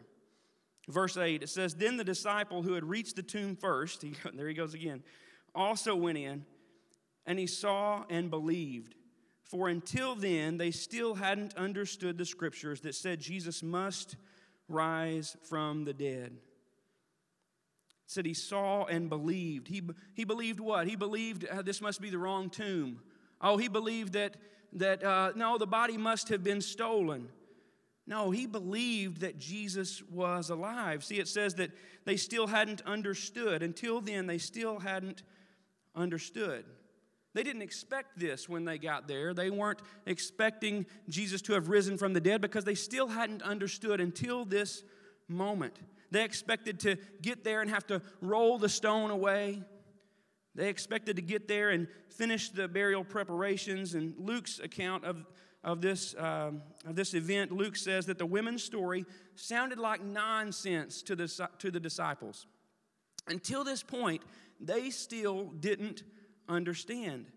Verse 0.89 1.17
8, 1.17 1.43
it 1.43 1.50
says, 1.50 1.75
Then 1.75 1.97
the 1.97 2.03
disciple 2.03 2.62
who 2.62 2.74
had 2.74 2.83
reached 2.86 3.15
the 3.15 3.24
tomb 3.24 3.55
first, 3.55 4.01
he, 4.03 4.13
there 4.33 4.47
he 4.47 4.53
goes 4.53 4.74
again, 4.74 5.03
also 5.55 5.95
went 5.95 6.17
in 6.17 6.45
and 7.25 7.38
he 7.38 7.47
saw 7.47 8.05
and 8.09 8.29
believed. 8.29 8.95
For 9.43 9.69
until 9.69 10.15
then, 10.15 10.57
they 10.57 10.71
still 10.71 11.15
hadn't 11.15 11.55
understood 11.55 12.17
the 12.17 12.25
scriptures 12.25 12.81
that 12.81 12.95
said 12.95 13.19
Jesus 13.19 13.63
must 13.63 14.15
rise 14.67 15.38
from 15.43 15.86
the 15.86 15.93
dead. 15.93 16.38
Said 18.08 18.26
he 18.26 18.34
saw 18.34 18.86
and 18.86 19.10
believed. 19.10 19.68
He, 19.68 19.84
he 20.14 20.24
believed 20.24 20.60
what? 20.60 20.88
He 20.88 20.96
believed 20.96 21.46
uh, 21.46 21.62
this 21.62 21.82
must 21.82 22.02
be 22.02 22.10
the 22.10 22.18
wrong 22.18 22.50
tomb. 22.50 23.02
Oh, 23.42 23.58
he 23.58 23.68
believed 23.68 24.14
that, 24.14 24.38
that 24.74 25.04
uh, 25.04 25.34
no, 25.36 25.58
the 25.58 25.68
body 25.68 25.98
must 25.98 26.30
have 26.30 26.44
been 26.44 26.62
stolen. 26.62 27.28
No, 28.08 28.32
he 28.32 28.48
believed 28.48 29.20
that 29.22 29.38
Jesus 29.38 30.02
was 30.04 30.50
alive. 30.50 31.04
See, 31.04 31.20
it 31.20 31.28
says 31.28 31.56
that 31.56 31.72
they 32.06 32.16
still 32.16 32.48
hadn't 32.48 32.82
understood. 32.86 33.62
Until 33.62 34.00
then, 34.00 34.26
they 34.26 34.38
still 34.38 34.80
hadn't 34.80 35.24
understood. 35.94 36.64
They 37.34 37.44
didn't 37.44 37.62
expect 37.62 38.18
this 38.18 38.48
when 38.48 38.64
they 38.64 38.78
got 38.78 39.10
there. 39.10 39.34
They 39.34 39.50
weren't 39.50 39.82
expecting 40.06 40.86
Jesus 41.10 41.42
to 41.44 41.54
have 41.54 41.68
risen 41.68 41.98
from 41.98 42.14
the 42.14 42.22
dead 42.22 42.40
because 42.40 42.64
they 42.64 42.74
still 42.74 43.10
hadn't 43.10 43.42
understood 43.42 44.00
until 44.00 44.46
this 44.46 44.84
moment. 45.28 45.78
They 46.12 46.24
expected 46.24 46.80
to 46.82 46.98
get 47.22 47.44
there 47.44 47.62
and 47.62 47.70
have 47.70 47.86
to 47.88 48.02
roll 48.22 48.58
the 48.58 48.70
stone 48.70 49.12
away. 49.12 49.64
They 50.56 50.70
expected 50.70 51.18
to 51.18 51.22
get 51.22 51.48
there 51.48 51.70
and 51.70 51.88
finish 52.10 52.50
the 52.50 52.68
burial 52.68 53.04
preparations. 53.04 53.94
And 53.94 54.16
Luke's 54.18 54.60
account 54.60 55.06
of, 55.06 55.26
of, 55.64 55.82
this, 55.82 56.16
um, 56.18 56.62
of 56.88 56.96
this 56.96 57.14
event, 57.14 57.52
Luke 57.52 57.76
says 57.76 58.06
that 58.08 58.18
the 58.18 58.26
women's 58.26 58.64
story 58.64 59.06
sounded 59.36 59.78
like 59.78 60.02
nonsense 60.02 61.02
to 61.04 61.16
the, 61.16 61.50
to 61.60 61.70
the 61.70 61.80
disciples. 61.80 62.48
Until 63.28 63.64
this 63.64 63.84
point, 63.84 64.22
they 64.60 64.90
still 64.90 65.52
didn't 65.60 66.04
understand. 66.50 67.28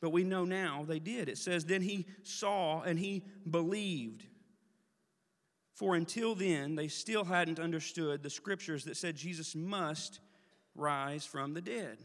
but 0.00 0.10
we 0.10 0.24
know 0.24 0.44
now 0.44 0.84
they 0.86 0.98
did. 0.98 1.28
It 1.28 1.38
says, 1.38 1.64
Then 1.64 1.82
he 1.82 2.06
saw 2.22 2.82
and 2.82 2.98
he 2.98 3.24
believed. 3.48 4.26
For 5.74 5.94
until 5.94 6.34
then, 6.34 6.74
they 6.74 6.88
still 6.88 7.24
hadn't 7.24 7.58
understood 7.58 8.22
the 8.22 8.30
scriptures 8.30 8.84
that 8.84 8.96
said 8.96 9.16
Jesus 9.16 9.54
must 9.54 10.20
rise 10.74 11.24
from 11.24 11.54
the 11.54 11.62
dead. 11.62 11.98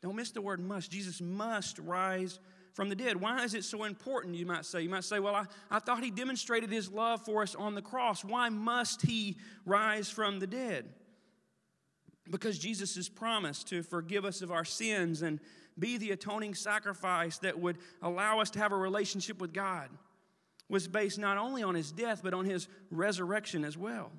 Don't 0.00 0.16
miss 0.16 0.30
the 0.30 0.42
word 0.42 0.60
must. 0.60 0.90
Jesus 0.90 1.20
must 1.20 1.78
rise 1.78 2.38
from 2.72 2.88
the 2.88 2.94
dead. 2.94 3.20
Why 3.20 3.42
is 3.44 3.54
it 3.54 3.64
so 3.64 3.84
important, 3.84 4.34
you 4.34 4.46
might 4.46 4.64
say? 4.64 4.82
You 4.82 4.90
might 4.90 5.04
say, 5.04 5.18
well, 5.18 5.34
I, 5.34 5.44
I 5.70 5.78
thought 5.78 6.02
he 6.02 6.10
demonstrated 6.10 6.70
his 6.70 6.90
love 6.90 7.24
for 7.24 7.42
us 7.42 7.54
on 7.54 7.74
the 7.74 7.82
cross. 7.82 8.24
Why 8.24 8.48
must 8.48 9.02
he 9.02 9.38
rise 9.64 10.10
from 10.10 10.40
the 10.40 10.46
dead? 10.46 10.88
Because 12.30 12.58
Jesus 12.58 12.96
has 12.96 13.08
promised 13.08 13.68
to 13.68 13.82
forgive 13.82 14.24
us 14.24 14.42
of 14.42 14.50
our 14.50 14.64
sins 14.64 15.22
and 15.22 15.40
be 15.78 15.98
the 15.98 16.12
atoning 16.12 16.54
sacrifice 16.54 17.38
that 17.38 17.58
would 17.58 17.78
allow 18.02 18.40
us 18.40 18.50
to 18.50 18.58
have 18.58 18.72
a 18.72 18.76
relationship 18.76 19.40
with 19.40 19.52
God 19.52 19.88
was 20.68 20.88
based 20.88 21.18
not 21.18 21.38
only 21.38 21.62
on 21.62 21.74
his 21.74 21.92
death, 21.92 22.20
but 22.22 22.34
on 22.34 22.44
his 22.44 22.68
resurrection 22.90 23.64
as 23.64 23.76
well. 23.76 24.10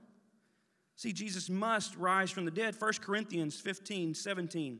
See, 0.95 1.11
Jesus 1.11 1.49
must 1.49 1.95
rise 1.97 2.31
from 2.31 2.45
the 2.45 2.51
dead. 2.51 2.75
1 2.77 2.93
Corinthians 3.01 3.59
15 3.59 4.13
17. 4.13 4.79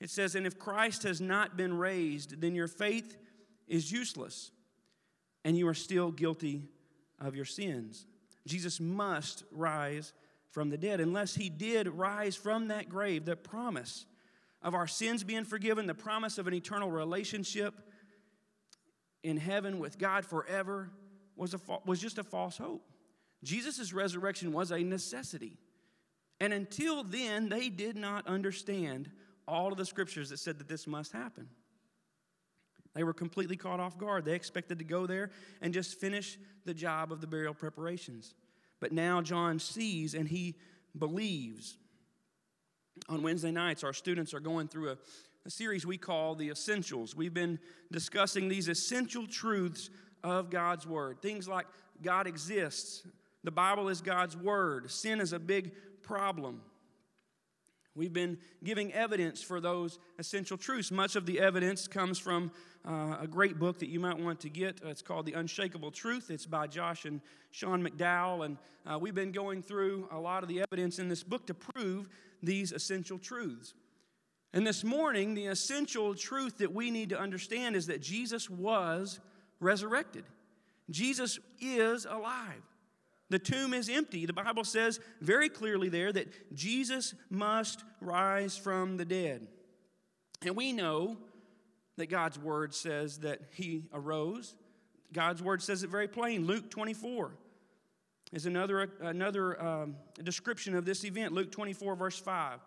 It 0.00 0.10
says, 0.10 0.34
And 0.34 0.46
if 0.46 0.58
Christ 0.58 1.04
has 1.04 1.20
not 1.20 1.56
been 1.56 1.76
raised, 1.76 2.40
then 2.40 2.54
your 2.54 2.68
faith 2.68 3.16
is 3.66 3.90
useless, 3.90 4.50
and 5.44 5.56
you 5.56 5.68
are 5.68 5.74
still 5.74 6.10
guilty 6.10 6.68
of 7.18 7.34
your 7.34 7.44
sins. 7.44 8.06
Jesus 8.46 8.80
must 8.80 9.44
rise 9.50 10.12
from 10.50 10.70
the 10.70 10.78
dead. 10.78 11.00
Unless 11.00 11.34
he 11.34 11.48
did 11.48 11.88
rise 11.88 12.36
from 12.36 12.68
that 12.68 12.88
grave, 12.88 13.24
the 13.24 13.36
promise 13.36 14.06
of 14.62 14.74
our 14.74 14.86
sins 14.86 15.24
being 15.24 15.44
forgiven, 15.44 15.86
the 15.86 15.94
promise 15.94 16.38
of 16.38 16.46
an 16.46 16.54
eternal 16.54 16.90
relationship 16.90 17.74
in 19.26 19.36
heaven 19.36 19.80
with 19.80 19.98
God 19.98 20.24
forever 20.24 20.88
was, 21.34 21.52
a, 21.52 21.60
was 21.84 22.00
just 22.00 22.16
a 22.18 22.22
false 22.22 22.56
hope. 22.56 22.88
Jesus' 23.42 23.92
resurrection 23.92 24.52
was 24.52 24.70
a 24.70 24.78
necessity. 24.78 25.58
And 26.40 26.52
until 26.52 27.02
then, 27.02 27.48
they 27.48 27.68
did 27.68 27.96
not 27.96 28.26
understand 28.28 29.10
all 29.48 29.72
of 29.72 29.78
the 29.78 29.84
scriptures 29.84 30.30
that 30.30 30.38
said 30.38 30.60
that 30.60 30.68
this 30.68 30.86
must 30.86 31.10
happen. 31.10 31.48
They 32.94 33.02
were 33.02 33.12
completely 33.12 33.56
caught 33.56 33.80
off 33.80 33.98
guard. 33.98 34.24
They 34.24 34.34
expected 34.34 34.78
to 34.78 34.84
go 34.84 35.06
there 35.06 35.30
and 35.60 35.74
just 35.74 35.98
finish 35.98 36.38
the 36.64 36.72
job 36.72 37.10
of 37.10 37.20
the 37.20 37.26
burial 37.26 37.52
preparations. 37.52 38.32
But 38.80 38.92
now 38.92 39.22
John 39.22 39.58
sees 39.58 40.14
and 40.14 40.28
he 40.28 40.54
believes. 40.96 41.78
On 43.08 43.22
Wednesday 43.22 43.50
nights, 43.50 43.82
our 43.82 43.92
students 43.92 44.32
are 44.32 44.40
going 44.40 44.68
through 44.68 44.90
a, 44.90 44.96
a 45.46 45.50
series 45.50 45.86
we 45.86 45.96
call 45.96 46.34
The 46.34 46.50
Essentials. 46.50 47.14
We've 47.14 47.32
been 47.32 47.60
discussing 47.92 48.48
these 48.48 48.66
essential 48.66 49.28
truths 49.28 49.90
of 50.24 50.50
God's 50.50 50.88
Word. 50.88 51.22
Things 51.22 51.46
like 51.46 51.66
God 52.02 52.26
exists, 52.26 53.06
the 53.44 53.52
Bible 53.52 53.88
is 53.88 54.00
God's 54.00 54.36
Word, 54.36 54.90
sin 54.90 55.20
is 55.20 55.32
a 55.32 55.38
big 55.38 55.72
problem. 56.02 56.62
We've 57.94 58.12
been 58.12 58.38
giving 58.64 58.92
evidence 58.92 59.40
for 59.40 59.60
those 59.60 60.00
essential 60.18 60.58
truths. 60.58 60.90
Much 60.90 61.14
of 61.14 61.26
the 61.26 61.38
evidence 61.38 61.86
comes 61.86 62.18
from 62.18 62.50
uh, 62.84 63.18
a 63.20 63.26
great 63.28 63.58
book 63.58 63.78
that 63.78 63.88
you 63.88 64.00
might 64.00 64.18
want 64.18 64.40
to 64.40 64.50
get. 64.50 64.80
it's 64.84 65.00
called 65.00 65.26
The 65.26 65.32
Unshakable 65.34 65.92
Truth. 65.92 66.28
It's 66.30 66.44
by 66.44 66.66
Josh 66.66 67.04
and 67.04 67.20
Sean 67.52 67.88
McDowell. 67.88 68.44
And 68.44 68.58
uh, 68.84 68.98
we've 68.98 69.14
been 69.14 69.32
going 69.32 69.62
through 69.62 70.08
a 70.10 70.18
lot 70.18 70.42
of 70.42 70.48
the 70.48 70.60
evidence 70.60 70.98
in 70.98 71.08
this 71.08 71.22
book 71.22 71.46
to 71.46 71.54
prove 71.54 72.08
these 72.42 72.72
essential 72.72 73.18
truths. 73.18 73.72
And 74.56 74.66
this 74.66 74.82
morning, 74.82 75.34
the 75.34 75.48
essential 75.48 76.14
truth 76.14 76.56
that 76.58 76.72
we 76.72 76.90
need 76.90 77.10
to 77.10 77.20
understand 77.20 77.76
is 77.76 77.88
that 77.88 78.00
Jesus 78.00 78.48
was 78.48 79.20
resurrected. 79.60 80.24
Jesus 80.88 81.38
is 81.60 82.06
alive. 82.06 82.62
The 83.28 83.38
tomb 83.38 83.74
is 83.74 83.90
empty. 83.90 84.24
The 84.24 84.32
Bible 84.32 84.64
says 84.64 84.98
very 85.20 85.50
clearly 85.50 85.90
there 85.90 86.10
that 86.10 86.54
Jesus 86.54 87.14
must 87.28 87.84
rise 88.00 88.56
from 88.56 88.96
the 88.96 89.04
dead. 89.04 89.46
And 90.40 90.56
we 90.56 90.72
know 90.72 91.18
that 91.98 92.06
God's 92.06 92.38
word 92.38 92.72
says 92.72 93.18
that 93.18 93.40
he 93.52 93.82
arose. 93.92 94.56
God's 95.12 95.42
word 95.42 95.62
says 95.62 95.82
it 95.82 95.90
very 95.90 96.08
plain. 96.08 96.46
Luke 96.46 96.70
24 96.70 97.32
is 98.32 98.46
another, 98.46 98.90
another 99.02 99.62
um, 99.62 99.96
description 100.22 100.74
of 100.74 100.86
this 100.86 101.04
event. 101.04 101.34
Luke 101.34 101.52
24, 101.52 101.94
verse 101.94 102.18
5. 102.18 102.58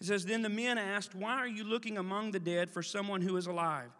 It 0.00 0.06
says, 0.06 0.24
Then 0.24 0.42
the 0.42 0.48
men 0.48 0.78
asked, 0.78 1.14
Why 1.14 1.36
are 1.36 1.48
you 1.48 1.64
looking 1.64 1.98
among 1.98 2.32
the 2.32 2.40
dead 2.40 2.70
for 2.70 2.82
someone 2.82 3.22
who 3.22 3.36
is 3.36 3.46
alive? 3.46 3.90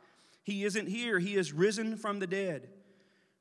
He 0.42 0.64
isn't 0.64 0.88
here, 0.88 1.18
he 1.18 1.36
is 1.36 1.52
risen 1.52 1.96
from 1.96 2.18
the 2.18 2.26
dead. 2.26 2.68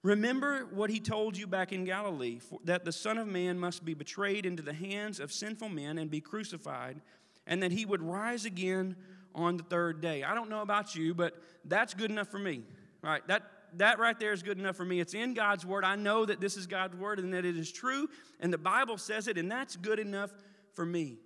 Remember 0.04 0.68
what 0.74 0.90
he 0.90 1.00
told 1.00 1.38
you 1.38 1.48
back 1.48 1.72
in 1.72 1.86
Galilee 1.86 2.40
that 2.66 2.84
the 2.84 2.92
Son 2.92 3.18
of 3.18 3.28
Man 3.28 3.58
must 3.58 3.86
be 3.86 3.94
betrayed 3.94 4.46
into 4.46 4.62
the 4.62 4.74
hands 4.74 5.20
of 5.20 5.32
sinful 5.32 5.70
men 5.70 5.98
and 5.98 6.12
be 6.12 6.20
crucified, 6.20 7.02
and 7.48 7.64
that 7.64 7.72
he 7.72 7.86
would 7.86 8.02
rise 8.02 8.46
again 8.46 8.96
on 9.34 9.58
the 9.58 9.64
third 9.64 10.02
day. 10.02 10.24
I 10.24 10.36
don't 10.36 10.50
know 10.50 10.62
about 10.62 10.96
you, 10.96 11.14
but 11.14 11.42
that's 11.66 11.94
good 11.94 12.12
enough 12.12 12.28
for 12.28 12.40
me. 12.40 12.64
Right? 13.02 13.26
That 13.28 13.44
that 13.78 13.98
right 13.98 14.20
there 14.20 14.34
is 14.34 14.44
good 14.44 14.60
enough 14.60 14.76
for 14.76 14.86
me. 14.86 15.00
It's 15.00 15.14
in 15.14 15.34
God's 15.34 15.66
word. 15.66 15.84
I 15.84 15.96
know 15.96 16.26
that 16.26 16.40
this 16.40 16.58
is 16.58 16.68
God's 16.68 16.96
word 16.96 17.20
and 17.20 17.34
that 17.34 17.46
it 17.46 17.58
is 17.58 17.72
true, 17.72 18.08
and 18.40 18.54
the 18.54 18.58
Bible 18.58 18.98
says 18.98 19.28
it, 19.28 19.38
and 19.38 19.52
that's 19.52 19.76
good 19.76 20.00
enough 20.00 20.32
for 20.74 20.86
me. 20.86 21.18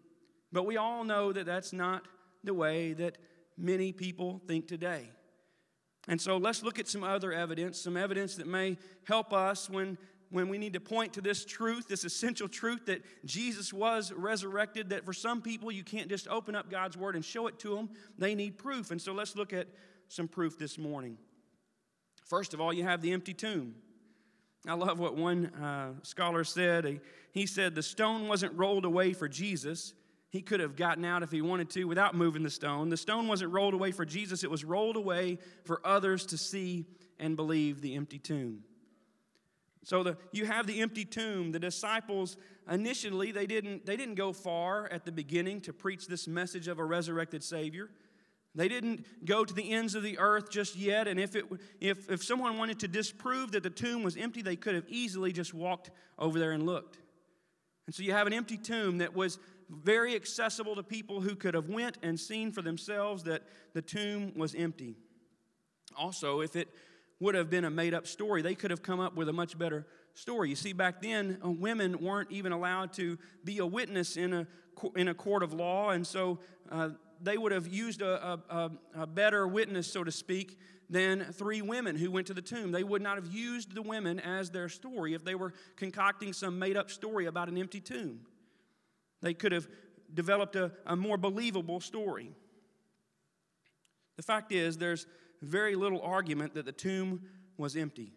But 0.58 0.66
we 0.66 0.76
all 0.76 1.04
know 1.04 1.32
that 1.32 1.46
that's 1.46 1.72
not 1.72 2.08
the 2.44 2.52
way 2.52 2.94
that 2.94 3.20
many 3.60 3.92
people 3.92 4.42
think 4.48 4.68
today. 4.68 5.08
And 6.08 6.20
so 6.20 6.38
let's 6.38 6.64
look 6.64 6.80
at 6.80 6.88
some 6.88 7.04
other 7.04 7.32
evidence, 7.32 7.80
some 7.80 7.96
evidence 7.96 8.34
that 8.38 8.48
may 8.48 8.80
help 9.04 9.34
us 9.34 9.70
when, 9.70 10.00
when 10.32 10.50
we 10.50 10.58
need 10.58 10.74
to 10.74 10.80
point 10.80 11.14
to 11.14 11.22
this 11.22 11.46
truth, 11.46 11.88
this 11.88 12.06
essential 12.06 12.48
truth 12.50 12.88
that 12.88 13.04
Jesus 13.24 13.72
was 13.72 14.12
resurrected, 14.12 14.90
that 14.90 15.06
for 15.06 15.14
some 15.14 15.44
people 15.44 15.72
you 15.72 15.84
can't 15.84 16.10
just 16.10 16.28
open 16.28 16.56
up 16.56 16.72
God's 16.72 16.98
word 16.98 17.14
and 17.14 17.24
show 17.24 17.46
it 17.46 17.60
to 17.60 17.76
them. 17.76 17.92
They 18.18 18.34
need 18.34 18.58
proof. 18.58 18.90
And 18.90 19.00
so 19.00 19.14
let's 19.14 19.36
look 19.36 19.54
at 19.54 19.68
some 20.08 20.28
proof 20.28 20.58
this 20.58 20.80
morning. 20.80 21.20
First 22.26 22.56
of 22.56 22.62
all, 22.62 22.74
you 22.74 22.84
have 22.84 23.04
the 23.04 23.12
empty 23.12 23.36
tomb. 23.36 23.76
I 24.68 24.74
love 24.74 24.98
what 24.98 25.16
one 25.16 25.54
uh, 25.54 25.92
scholar 26.02 26.44
said. 26.44 26.84
He, 26.84 27.00
he 27.32 27.46
said, 27.46 27.76
The 27.76 27.84
stone 27.84 28.28
wasn't 28.28 28.58
rolled 28.58 28.86
away 28.86 29.14
for 29.14 29.30
Jesus, 29.30 29.94
he 30.30 30.42
could 30.42 30.60
have 30.60 30.76
gotten 30.76 31.06
out 31.06 31.24
if 31.24 31.32
he 31.32 31.42
wanted 31.42 31.70
to 31.72 31.86
without 31.86 32.16
moving 32.16 32.44
the 32.44 32.50
stone. 32.50 32.90
The 32.90 32.98
stone 32.98 33.28
wasn't 33.28 33.54
rolled 33.54 33.74
away 33.74 33.92
for 33.92 34.06
Jesus, 34.06 34.44
it 34.44 34.52
was 34.52 34.64
rolled 34.64 34.96
away 34.96 35.38
for 35.64 35.82
others 35.86 36.26
to 36.28 36.38
see 36.38 36.86
and 37.20 37.36
believe 37.36 37.82
the 37.82 37.96
empty 37.96 38.20
tomb. 38.20 38.64
So 39.84 40.04
the, 40.04 40.18
you 40.34 40.46
have 40.46 40.68
the 40.68 40.82
empty 40.82 41.06
tomb. 41.06 41.54
The 41.54 41.60
disciples 41.60 42.36
initially 42.70 43.32
they 43.32 43.46
didn't 43.46 43.86
they 43.86 43.96
didn't 43.96 44.16
go 44.16 44.34
far 44.34 44.88
at 44.92 45.06
the 45.06 45.14
beginning 45.14 45.62
to 45.62 45.72
preach 45.72 46.08
this 46.08 46.28
message 46.28 46.68
of 46.68 46.78
a 46.78 46.84
resurrected 46.84 47.42
Savior. 47.42 47.90
They 48.58 48.68
didn't 48.68 49.06
go 49.24 49.46
to 49.46 49.54
the 49.54 49.72
ends 49.72 49.94
of 49.94 50.02
the 50.02 50.18
earth 50.18 50.50
just 50.50 50.76
yet. 50.76 51.08
And 51.08 51.20
if, 51.20 51.36
it, 51.36 51.46
if, 51.80 52.10
if 52.10 52.24
someone 52.24 52.58
wanted 52.58 52.80
to 52.80 52.88
disprove 52.88 53.52
that 53.52 53.62
the 53.62 53.70
tomb 53.70 54.02
was 54.02 54.18
empty, 54.18 54.42
they 54.42 54.56
could 54.56 54.74
have 54.74 54.86
easily 54.90 55.32
just 55.32 55.54
walked 55.54 55.92
over 56.18 56.40
there 56.40 56.52
and 56.52 56.66
looked. 56.66 56.98
And 57.86 57.94
so 57.94 58.02
you 58.02 58.14
have 58.14 58.26
an 58.26 58.34
empty 58.34 58.58
tomb 58.58 58.98
that 58.98 59.16
was 59.16 59.38
very 59.70 60.16
accessible 60.16 60.76
to 60.76 60.84
people 60.84 61.22
who 61.22 61.36
could 61.36 61.54
have 61.54 61.70
went 61.70 61.98
and 62.02 62.20
seen 62.20 62.52
for 62.52 62.62
themselves 62.62 63.24
that 63.24 63.44
the 63.74 63.82
tomb 63.82 64.34
was 64.36 64.56
empty. 64.56 64.96
Also, 65.98 66.42
if 66.42 66.56
it 66.56 66.70
would 67.20 67.36
have 67.36 67.50
been 67.50 67.66
a 67.66 67.70
made 67.70 67.94
up 67.94 68.08
story, 68.08 68.42
they 68.42 68.56
could 68.56 68.72
have 68.72 68.84
come 68.84 69.00
up 69.00 69.16
with 69.16 69.28
a 69.30 69.34
much 69.34 69.58
better 69.58 69.88
story. 70.14 70.50
You 70.50 70.56
see, 70.56 70.74
back 70.74 71.02
then, 71.02 71.40
uh, 71.44 71.50
women 71.50 72.00
weren't 72.00 72.32
even 72.32 72.52
allowed 72.52 72.94
to 72.94 73.18
be 73.44 73.58
a 73.60 73.66
witness 73.66 74.18
in 74.18 74.34
a, 74.34 74.48
in 74.96 75.08
a 75.08 75.14
court 75.14 75.44
of 75.44 75.54
law, 75.54 75.90
and 75.90 76.06
so 76.06 76.40
uh, 76.72 76.90
they 77.22 77.38
would 77.38 77.52
have 77.52 77.68
used 77.68 78.02
a, 78.02 78.40
a, 78.50 78.72
a 78.96 79.08
better 79.08 79.48
witness, 79.48 79.92
so 79.92 80.04
to 80.04 80.12
speak, 80.12 80.60
than 80.90 81.26
three 81.34 81.62
women 81.62 81.96
who 81.96 82.12
went 82.12 82.28
to 82.28 82.34
the 82.34 82.42
tomb. 82.42 82.72
They 82.72 82.84
would 82.84 83.02
not 83.02 83.16
have 83.16 83.28
used 83.28 83.74
the 83.74 83.82
women 83.82 84.20
as 84.20 84.52
their 84.52 84.70
story 84.70 85.14
if 85.14 85.26
they 85.26 85.36
were 85.36 85.54
concocting 85.76 86.34
some 86.34 86.58
made 86.58 86.78
up 86.78 86.90
story 86.90 87.26
about 87.26 87.50
an 87.50 87.58
empty 87.58 87.82
tomb. 87.82 88.22
They 89.22 89.34
could 89.34 89.52
have 89.52 89.68
developed 90.14 90.56
a, 90.56 90.72
a 90.86 90.96
more 90.96 91.18
believable 91.18 91.80
story. 91.80 92.32
The 94.16 94.24
fact 94.24 94.52
is, 94.52 94.78
there's 94.78 95.06
very 95.42 95.76
little 95.76 96.02
argument 96.02 96.54
that 96.56 96.66
the 96.66 96.72
tomb 96.72 97.22
was 97.58 97.76
empty. 97.76 98.14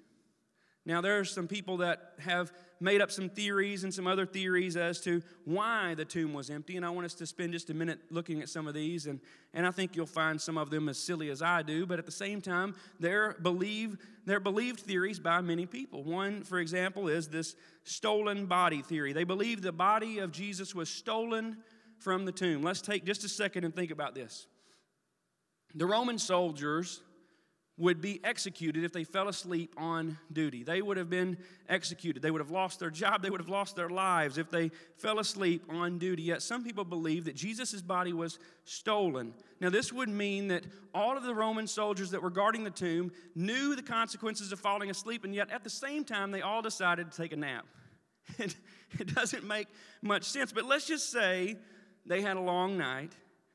Now, 0.86 1.00
there 1.00 1.18
are 1.18 1.24
some 1.24 1.46
people 1.46 1.78
that 1.78 2.14
have 2.18 2.52
made 2.80 3.02
up 3.02 3.10
some 3.10 3.28
theories 3.28 3.84
and 3.84 3.92
some 3.92 4.06
other 4.06 4.24
theories 4.24 4.76
as 4.76 5.00
to 5.02 5.22
why 5.44 5.94
the 5.94 6.04
tomb 6.04 6.32
was 6.32 6.48
empty, 6.48 6.76
and 6.76 6.84
I 6.84 6.90
want 6.90 7.04
us 7.04 7.14
to 7.14 7.26
spend 7.26 7.52
just 7.52 7.68
a 7.70 7.74
minute 7.74 7.98
looking 8.10 8.40
at 8.40 8.48
some 8.48 8.66
of 8.66 8.74
these, 8.74 9.06
and, 9.06 9.20
and 9.52 9.66
I 9.66 9.70
think 9.70 9.94
you'll 9.94 10.06
find 10.06 10.40
some 10.40 10.56
of 10.56 10.70
them 10.70 10.88
as 10.88 10.98
silly 10.98 11.28
as 11.30 11.42
I 11.42 11.62
do, 11.62 11.84
but 11.84 11.98
at 11.98 12.06
the 12.06 12.12
same 12.12 12.40
time, 12.40 12.74
they're, 12.98 13.36
believe, 13.42 13.98
they're 14.24 14.40
believed 14.40 14.80
theories 14.80 15.20
by 15.20 15.42
many 15.42 15.66
people. 15.66 16.02
One, 16.02 16.42
for 16.42 16.58
example, 16.58 17.08
is 17.08 17.28
this 17.28 17.54
stolen 17.84 18.46
body 18.46 18.80
theory. 18.80 19.12
They 19.12 19.24
believe 19.24 19.60
the 19.60 19.72
body 19.72 20.18
of 20.18 20.32
Jesus 20.32 20.74
was 20.74 20.88
stolen 20.88 21.58
from 21.98 22.24
the 22.24 22.32
tomb. 22.32 22.62
Let's 22.62 22.80
take 22.80 23.04
just 23.04 23.24
a 23.24 23.28
second 23.28 23.64
and 23.64 23.74
think 23.74 23.90
about 23.90 24.14
this. 24.14 24.46
The 25.74 25.86
Roman 25.86 26.18
soldiers 26.18 27.02
would 27.80 28.00
be 28.00 28.20
executed 28.22 28.84
if 28.84 28.92
they 28.92 29.04
fell 29.04 29.28
asleep 29.28 29.72
on 29.78 30.18
duty. 30.30 30.62
They 30.62 30.82
would 30.82 30.98
have 30.98 31.08
been 31.08 31.38
executed. 31.68 32.20
They 32.22 32.30
would 32.30 32.42
have 32.42 32.50
lost 32.50 32.78
their 32.78 32.90
job. 32.90 33.22
They 33.22 33.30
would 33.30 33.40
have 33.40 33.48
lost 33.48 33.74
their 33.74 33.88
lives 33.88 34.36
if 34.36 34.50
they 34.50 34.70
fell 34.98 35.18
asleep 35.18 35.64
on 35.70 35.98
duty. 35.98 36.24
Yet 36.24 36.42
some 36.42 36.62
people 36.62 36.84
believe 36.84 37.24
that 37.24 37.34
Jesus' 37.34 37.80
body 37.80 38.12
was 38.12 38.38
stolen. 38.64 39.32
Now, 39.60 39.70
this 39.70 39.92
would 39.92 40.10
mean 40.10 40.48
that 40.48 40.64
all 40.94 41.16
of 41.16 41.22
the 41.22 41.34
Roman 41.34 41.66
soldiers 41.66 42.10
that 42.10 42.22
were 42.22 42.30
guarding 42.30 42.64
the 42.64 42.70
tomb 42.70 43.12
knew 43.34 43.74
the 43.74 43.82
consequences 43.82 44.52
of 44.52 44.60
falling 44.60 44.90
asleep, 44.90 45.24
and 45.24 45.34
yet 45.34 45.50
at 45.50 45.64
the 45.64 45.70
same 45.70 46.04
time, 46.04 46.30
they 46.30 46.42
all 46.42 46.60
decided 46.60 47.10
to 47.10 47.16
take 47.16 47.32
a 47.32 47.36
nap. 47.36 47.66
It, 48.38 48.54
it 48.98 49.14
doesn't 49.14 49.44
make 49.44 49.66
much 50.02 50.24
sense. 50.24 50.52
But 50.52 50.64
let's 50.64 50.86
just 50.86 51.10
say 51.10 51.56
they 52.06 52.22
had 52.22 52.36
a 52.36 52.40
long 52.40 52.76
night 52.76 53.12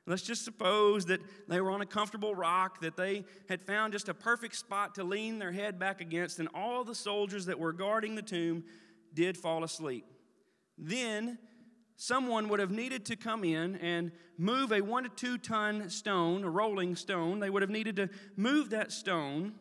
Let's 0.08 0.22
just 0.22 0.46
suppose 0.46 1.06
that 1.08 1.20
they 1.48 1.60
were 1.60 1.72
on 1.72 1.82
a 1.82 1.86
comfortable 1.86 2.36
rock, 2.36 2.82
that 2.82 2.96
they 2.96 3.26
had 3.50 3.62
found 3.62 3.94
just 3.94 4.08
a 4.08 4.14
perfect 4.14 4.56
spot 4.56 4.96
to 4.96 5.04
lean 5.04 5.40
their 5.40 5.52
head 5.52 5.80
back 5.80 6.00
against, 6.00 6.38
and 6.38 6.48
all 6.54 6.84
the 6.84 6.94
soldiers 6.94 7.48
that 7.48 7.58
were 7.58 7.74
guarding 7.74 8.14
the 8.14 8.22
tomb 8.22 8.64
did 9.14 9.36
fall 9.36 9.64
asleep. 9.64 10.06
Then 10.78 11.40
someone 11.96 12.50
would 12.50 12.60
have 12.60 12.70
needed 12.70 13.06
to 13.06 13.16
come 13.16 13.44
in 13.44 13.78
and 13.78 14.12
move 14.38 14.72
a 14.72 14.82
one 14.82 15.04
to 15.04 15.10
two 15.10 15.40
ton 15.40 15.90
stone, 15.90 16.44
a 16.44 16.50
rolling 16.50 16.96
stone. 16.96 17.40
They 17.40 17.50
would 17.50 17.64
have 17.64 17.72
needed 17.72 17.96
to 17.96 18.10
move 18.36 18.70
that 18.72 18.92
stone, 18.92 19.54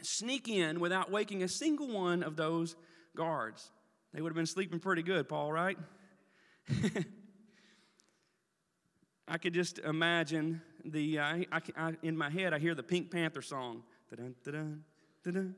sneak 0.00 0.48
in 0.48 0.80
without 0.80 1.10
waking 1.10 1.42
a 1.42 1.48
single 1.48 1.88
one 1.88 2.22
of 2.22 2.36
those 2.36 2.74
guards. 3.14 3.70
They 4.14 4.22
would 4.22 4.30
have 4.30 4.36
been 4.36 4.46
sleeping 4.46 4.78
pretty 4.78 5.02
good, 5.02 5.28
Paul, 5.28 5.52
right? 5.52 5.76
I 9.32 9.38
could 9.38 9.54
just 9.54 9.78
imagine 9.78 10.60
the, 10.84 11.18
uh, 11.18 11.24
I, 11.24 11.60
I, 11.74 11.96
in 12.02 12.18
my 12.18 12.28
head, 12.28 12.52
I 12.52 12.58
hear 12.58 12.74
the 12.74 12.82
Pink 12.82 13.10
Panther 13.10 13.40
song. 13.40 13.82
Da-dun, 14.10 14.34
da-dun, 14.44 14.84
da-dun. 15.24 15.54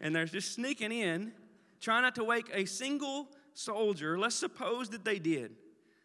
And 0.00 0.14
they're 0.14 0.26
just 0.26 0.54
sneaking 0.54 0.92
in, 0.92 1.32
trying 1.80 2.02
not 2.02 2.14
to 2.14 2.22
wake 2.22 2.48
a 2.54 2.66
single 2.66 3.26
soldier. 3.52 4.16
Let's 4.16 4.36
suppose 4.36 4.90
that 4.90 5.04
they 5.04 5.18
did. 5.18 5.56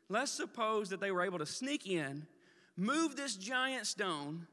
Let's 0.09 0.31
suppose 0.31 0.89
that 0.89 0.99
they 0.99 1.11
were 1.11 1.21
able 1.21 1.37
to 1.37 1.45
sneak 1.45 1.85
in, 1.85 2.25
move 2.75 3.15
this 3.15 3.35
giant 3.35 3.85
stone, 3.85 4.47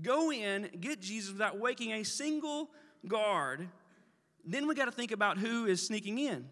go 0.00 0.30
in, 0.30 0.70
get 0.80 1.00
Jesus 1.00 1.32
without 1.32 1.58
waking 1.58 1.90
a 1.90 2.04
single 2.04 2.70
guard. 3.08 3.68
Then 4.44 4.68
we 4.68 4.76
got 4.76 4.84
to 4.84 4.92
think 4.92 5.10
about 5.10 5.38
who 5.38 5.66
is 5.66 5.84
sneaking 5.84 6.20
in. 6.20 6.48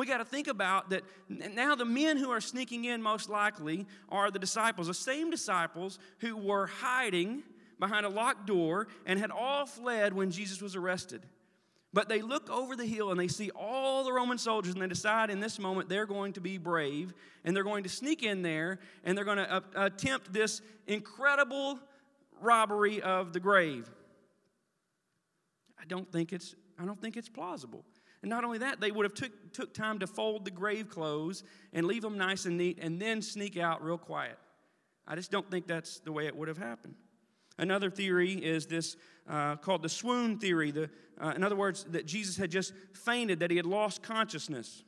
We 0.00 0.06
got 0.06 0.16
to 0.16 0.24
think 0.24 0.48
about 0.48 0.88
that 0.90 1.02
now 1.28 1.74
the 1.74 1.84
men 1.84 2.16
who 2.16 2.30
are 2.30 2.40
sneaking 2.40 2.86
in 2.86 3.02
most 3.02 3.28
likely 3.28 3.86
are 4.08 4.30
the 4.30 4.38
disciples, 4.38 4.86
the 4.86 4.94
same 4.94 5.28
disciples 5.28 5.98
who 6.20 6.38
were 6.38 6.68
hiding 6.68 7.42
behind 7.78 8.06
a 8.06 8.08
locked 8.08 8.46
door 8.46 8.88
and 9.04 9.18
had 9.18 9.30
all 9.30 9.66
fled 9.66 10.14
when 10.14 10.30
Jesus 10.30 10.62
was 10.62 10.74
arrested. 10.74 11.26
But 11.92 12.08
they 12.08 12.22
look 12.22 12.48
over 12.48 12.76
the 12.76 12.86
hill 12.86 13.10
and 13.10 13.20
they 13.20 13.28
see 13.28 13.50
all 13.50 14.02
the 14.02 14.10
Roman 14.10 14.38
soldiers 14.38 14.72
and 14.72 14.80
they 14.80 14.86
decide 14.86 15.28
in 15.28 15.38
this 15.38 15.58
moment 15.58 15.90
they're 15.90 16.06
going 16.06 16.32
to 16.32 16.40
be 16.40 16.56
brave 16.56 17.12
and 17.44 17.54
they're 17.54 17.62
going 17.62 17.82
to 17.82 17.90
sneak 17.90 18.22
in 18.22 18.40
there 18.40 18.78
and 19.04 19.18
they're 19.18 19.26
going 19.26 19.36
to 19.36 19.62
attempt 19.76 20.32
this 20.32 20.62
incredible 20.86 21.78
robbery 22.40 23.02
of 23.02 23.34
the 23.34 23.40
grave. 23.40 23.90
I 25.78 25.84
don't 25.84 26.10
think 26.10 26.32
it's 26.32 26.54
I 26.78 26.86
don't 26.86 26.98
think 26.98 27.18
it's 27.18 27.28
plausible. 27.28 27.84
And 28.22 28.28
not 28.28 28.44
only 28.44 28.58
that, 28.58 28.80
they 28.80 28.90
would 28.90 29.04
have 29.04 29.14
took, 29.14 29.52
took 29.52 29.72
time 29.72 29.98
to 30.00 30.06
fold 30.06 30.44
the 30.44 30.50
grave 30.50 30.88
clothes 30.88 31.42
and 31.72 31.86
leave 31.86 32.02
them 32.02 32.18
nice 32.18 32.44
and 32.44 32.58
neat 32.58 32.78
and 32.80 33.00
then 33.00 33.22
sneak 33.22 33.56
out 33.56 33.82
real 33.82 33.98
quiet. 33.98 34.38
I 35.06 35.16
just 35.16 35.30
don't 35.30 35.50
think 35.50 35.66
that's 35.66 36.00
the 36.00 36.12
way 36.12 36.26
it 36.26 36.36
would 36.36 36.48
have 36.48 36.58
happened. 36.58 36.94
Another 37.58 37.90
theory 37.90 38.32
is 38.32 38.66
this 38.66 38.96
uh, 39.28 39.56
called 39.56 39.82
the 39.82 39.88
swoon 39.88 40.38
theory. 40.38 40.70
The, 40.70 40.90
uh, 41.20 41.32
in 41.34 41.42
other 41.42 41.56
words, 41.56 41.84
that 41.90 42.06
Jesus 42.06 42.36
had 42.36 42.50
just 42.50 42.72
fainted, 42.92 43.40
that 43.40 43.50
he 43.50 43.56
had 43.56 43.66
lost 43.66 44.02
consciousness. 44.02 44.82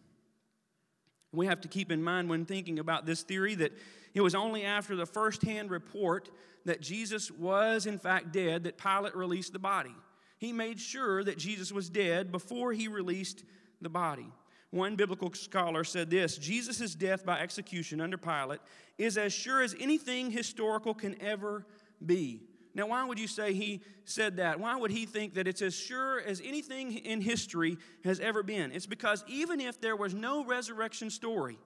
We 1.33 1.47
have 1.47 1.61
to 1.63 1.69
keep 1.69 1.91
in 1.91 2.03
mind 2.03 2.29
when 2.29 2.45
thinking 2.45 2.79
about 2.79 3.07
this 3.07 3.23
theory 3.23 3.55
that 3.57 3.73
it 4.15 4.21
was 4.21 4.35
only 4.35 4.65
after 4.65 4.95
the 4.95 5.07
first-hand 5.07 5.71
report 5.71 6.31
that 6.67 6.81
Jesus 6.81 7.31
was 7.31 7.87
in 7.87 7.99
fact 7.99 8.33
dead 8.33 8.65
that 8.65 8.77
Pilate 8.77 9.17
released 9.17 9.53
the 9.53 9.59
body 9.59 9.95
he 10.43 10.53
made 10.53 10.81
sure 10.81 11.23
that 11.23 11.39
Jesus 11.39 11.71
was 11.71 11.89
dead 11.89 12.33
before 12.33 12.73
he 12.73 12.89
released 12.89 13.45
the 13.81 13.89
body. 13.89 14.27
One 14.71 14.97
biblical 14.97 15.33
scholar 15.35 15.85
said 15.85 16.11
this 16.11 16.37
Jesus' 16.37 16.97
death 16.97 17.25
by 17.25 17.39
execution 17.39 18.01
under 18.01 18.19
Pilate 18.19 18.59
is 18.99 19.17
as 19.17 19.33
sure 19.33 19.63
as 19.63 19.77
anything 19.79 20.33
historical 20.33 20.95
can 20.95 21.15
ever 21.23 21.65
be. 22.05 22.41
Now, 22.75 22.89
why 22.89 23.05
would 23.05 23.21
you 23.21 23.29
say 23.29 23.53
he 23.53 23.83
said 24.05 24.39
that? 24.39 24.59
Why 24.59 24.75
would 24.75 24.91
he 24.91 25.07
think 25.07 25.35
that 25.35 25.47
it's 25.47 25.63
as 25.63 25.77
sure 25.77 26.21
as 26.21 26.43
anything 26.45 26.93
in 26.93 27.21
history 27.21 27.79
has 28.05 28.19
ever 28.19 28.43
been? 28.43 28.73
It's 28.73 28.87
because 28.87 29.25
even 29.29 29.61
if 29.61 29.81
there 29.81 29.95
was 29.95 30.13
no 30.13 30.45
resurrection 30.45 31.11
story, 31.11 31.57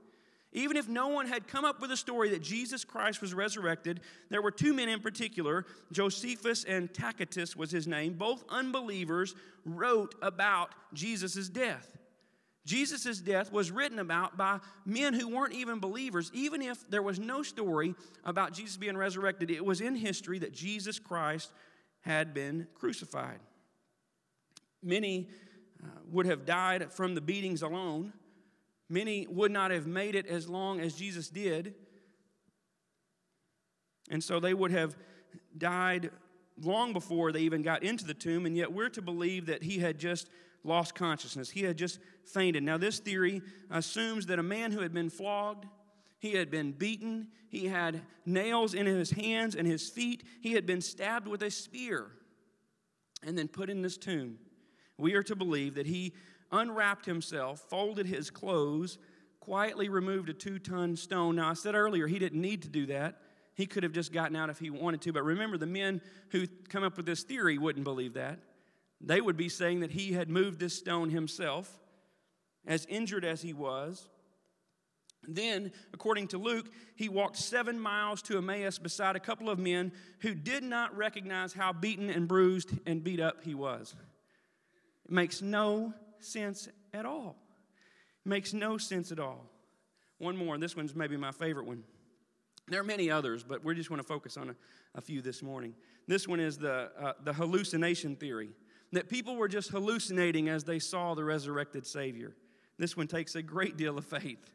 even 0.53 0.77
if 0.77 0.89
no 0.89 1.09
one 1.09 1.27
had 1.27 1.49
come 1.49 1.65
up 1.65 1.81
with 1.81 1.91
a 1.91 1.97
story 1.97 2.31
that 2.31 2.43
Jesus 2.43 2.85
Christ 2.85 3.21
was 3.21 3.35
resurrected, 3.35 4.01
there 4.31 4.41
were 4.41 4.51
two 4.51 4.73
men 4.73 4.89
in 4.89 5.01
particular, 5.01 5.67
Josephus 5.93 6.65
and 6.65 6.93
Tacitus 6.93 7.55
was 7.55 7.71
his 7.71 7.87
name, 7.87 8.15
both 8.15 8.45
unbelievers, 8.49 9.35
wrote 9.65 10.15
about 10.23 10.71
Jesus' 10.95 11.49
death. 11.49 11.97
Jesus' 12.65 13.21
death 13.21 13.53
was 13.53 13.71
written 13.71 14.01
about 14.01 14.37
by 14.37 14.59
men 14.85 15.15
who 15.15 15.29
weren't 15.29 15.55
even 15.55 15.79
believers. 15.79 16.33
Even 16.35 16.61
if 16.61 16.89
there 16.91 17.03
was 17.03 17.21
no 17.21 17.43
story 17.43 17.95
about 18.25 18.53
Jesus 18.53 18.77
being 18.77 18.97
resurrected, 18.97 19.51
it 19.51 19.65
was 19.65 19.81
in 19.81 19.95
history 19.95 20.41
that 20.41 20.53
Jesus 20.53 20.99
Christ 20.99 21.53
had 22.01 22.35
been 22.35 22.67
crucified. 22.75 23.39
Many 24.83 25.29
uh, 25.83 25.89
would 26.11 26.27
have 26.27 26.45
died 26.45 26.93
from 26.93 27.15
the 27.15 27.21
beatings 27.21 27.63
alone. 27.63 28.13
Many 28.89 29.27
would 29.27 29.51
not 29.51 29.71
have 29.71 29.87
made 29.87 30.15
it 30.15 30.27
as 30.27 30.49
long 30.49 30.81
as 30.81 30.95
Jesus 30.95 31.29
did. 31.29 31.75
And 34.11 34.23
so 34.23 34.39
they 34.39 34.55
would 34.55 34.71
have 34.71 34.97
died 35.57 36.11
long 36.63 36.93
before 36.93 37.33
they 37.33 37.41
even 37.41 37.63
got 37.63 37.83
into 37.83 38.05
the 38.05 38.15
tomb, 38.15 38.47
and 38.47 38.57
yet 38.57 38.73
we're 38.73 38.89
to 38.91 39.03
believe 39.03 39.47
that 39.47 39.63
he 39.63 39.79
had 39.79 39.99
just 39.99 40.29
lost 40.65 40.95
consciousness. 40.95 41.51
He 41.51 41.63
had 41.63 41.77
just 41.77 41.99
fainted. 42.25 42.63
Now, 42.63 42.79
this 42.79 42.99
theory 42.99 43.43
assumes 43.71 44.27
that 44.27 44.39
a 44.39 44.43
man 44.43 44.73
who 44.73 44.81
had 44.81 44.95
been 44.95 45.11
flogged, 45.11 45.67
he 46.19 46.33
had 46.33 46.51
been 46.51 46.73
beaten, 46.73 47.29
he 47.49 47.67
had 47.67 48.03
nails 48.25 48.75
in 48.75 48.87
his 48.87 49.11
hands 49.11 49.55
and 49.55 49.67
his 49.67 49.89
feet, 49.89 50.23
he 50.41 50.53
had 50.53 50.67
been 50.67 50.81
stabbed 50.81 51.29
with 51.29 51.43
a 51.43 51.51
spear, 51.51 52.11
and 53.23 53.37
then 53.37 53.49
put 53.49 53.71
in 53.71 53.83
this 53.83 53.97
tomb. 53.97 54.39
We 54.99 55.15
are 55.15 55.23
to 55.25 55.37
believe 55.37 55.75
that 55.75 55.87
he 55.87 56.15
unwrapped 56.53 57.07
himself, 57.07 57.61
folded 57.69 58.07
his 58.07 58.31
clothes, 58.31 58.99
quietly 59.41 59.89
removed 59.89 60.29
a 60.29 60.35
two 60.35 60.59
ton 60.59 60.97
stone. 60.97 61.37
Now, 61.37 61.51
I 61.51 61.55
said 61.55 61.75
earlier 61.75 62.07
he 62.07 62.19
didn't 62.19 62.41
need 62.41 62.63
to 62.63 62.69
do 62.69 62.87
that. 62.87 63.21
He 63.55 63.67
could 63.67 63.85
have 63.85 63.93
just 63.93 64.13
gotten 64.13 64.37
out 64.37 64.51
if 64.51 64.59
he 64.59 64.71
wanted 64.71 65.01
to. 65.03 65.13
But 65.13 65.25
remember, 65.25 65.57
the 65.57 65.67
men 65.67 66.03
who 66.31 66.47
come 66.69 66.85
up 66.85 66.97
with 66.97 67.07
this 67.07 67.23
theory 67.23 67.57
wouldn't 67.57 67.85
believe 67.85 68.15
that. 68.15 68.39
They 69.01 69.21
would 69.21 69.37
be 69.37 69.49
saying 69.49 69.81
that 69.81 69.91
he 69.91 70.13
had 70.13 70.29
moved 70.29 70.59
this 70.59 70.75
stone 70.75 71.11
himself, 71.11 71.79
as 72.67 72.87
injured 72.87 73.25
as 73.25 73.43
he 73.43 73.53
was. 73.53 74.09
Then, 75.29 75.73
according 75.93 76.29
to 76.29 76.39
Luke, 76.39 76.71
he 76.95 77.09
walked 77.09 77.37
seven 77.37 77.81
miles 77.81 78.23
to 78.23 78.39
Emmaus 78.39 78.79
beside 78.79 79.17
a 79.17 79.21
couple 79.21 79.51
of 79.51 79.59
men 79.59 79.93
who 80.21 80.35
did 80.35 80.63
not 80.63 80.97
recognize 80.97 81.53
how 81.53 81.73
beaten 81.73 82.11
and 82.11 82.29
bruised 82.29 82.71
and 82.87 83.03
beat 83.03 83.21
up 83.21 83.43
he 83.43 83.55
was. 83.55 83.95
It 85.05 85.11
makes 85.11 85.43
no 85.43 85.95
sense 86.21 86.69
at 86.93 87.07
all. 87.07 87.37
Makes 88.25 88.53
no 88.53 88.79
sense 88.79 89.13
at 89.13 89.21
all. 89.21 89.47
One 90.19 90.37
more, 90.37 90.55
and 90.55 90.63
this 90.63 90.77
one's 90.77 90.95
maybe 90.95 91.17
my 91.17 91.31
favorite 91.31 91.67
one. 91.67 91.85
There 92.69 92.81
are 92.81 92.85
many 92.85 93.11
others, 93.11 93.45
but 93.45 93.65
we 93.65 93.75
just 93.75 93.91
want 93.91 94.03
to 94.03 94.09
focus 94.09 94.37
on 94.37 94.51
a, 94.51 94.57
a 94.97 95.01
few 95.01 95.23
this 95.23 95.43
morning. 95.43 95.75
This 96.09 96.27
one 96.27 96.41
is 96.41 96.59
the, 96.59 96.91
uh, 96.99 97.13
the 97.23 97.33
hallucination 97.33 98.17
theory 98.17 98.51
that 98.93 99.09
people 99.09 99.37
were 99.37 99.49
just 99.49 99.71
hallucinating 99.71 100.49
as 100.49 100.65
they 100.65 100.79
saw 100.79 101.15
the 101.15 101.25
resurrected 101.25 101.87
Savior. 101.87 102.35
This 102.79 102.97
one 102.97 103.07
takes 103.07 103.35
a 103.35 103.43
great 103.43 103.77
deal 103.77 103.99
of 103.99 104.05
faith. 104.05 104.51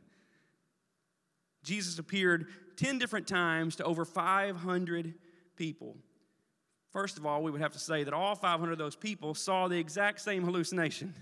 Jesus 1.64 2.00
appeared 2.00 2.48
10 2.78 2.98
different 2.98 3.28
times 3.28 3.76
to 3.78 3.84
over 3.84 4.06
500 4.06 5.14
people. 5.56 5.96
First 6.92 7.18
of 7.18 7.26
all, 7.26 7.44
we 7.44 7.52
would 7.52 7.62
have 7.62 7.74
to 7.74 7.80
say 7.80 8.04
that 8.04 8.14
all 8.14 8.36
500 8.36 8.74
of 8.74 8.78
those 8.78 8.96
people 8.96 9.34
saw 9.34 9.68
the 9.68 9.78
exact 9.78 10.22
same 10.22 10.44
hallucination. 10.44 11.14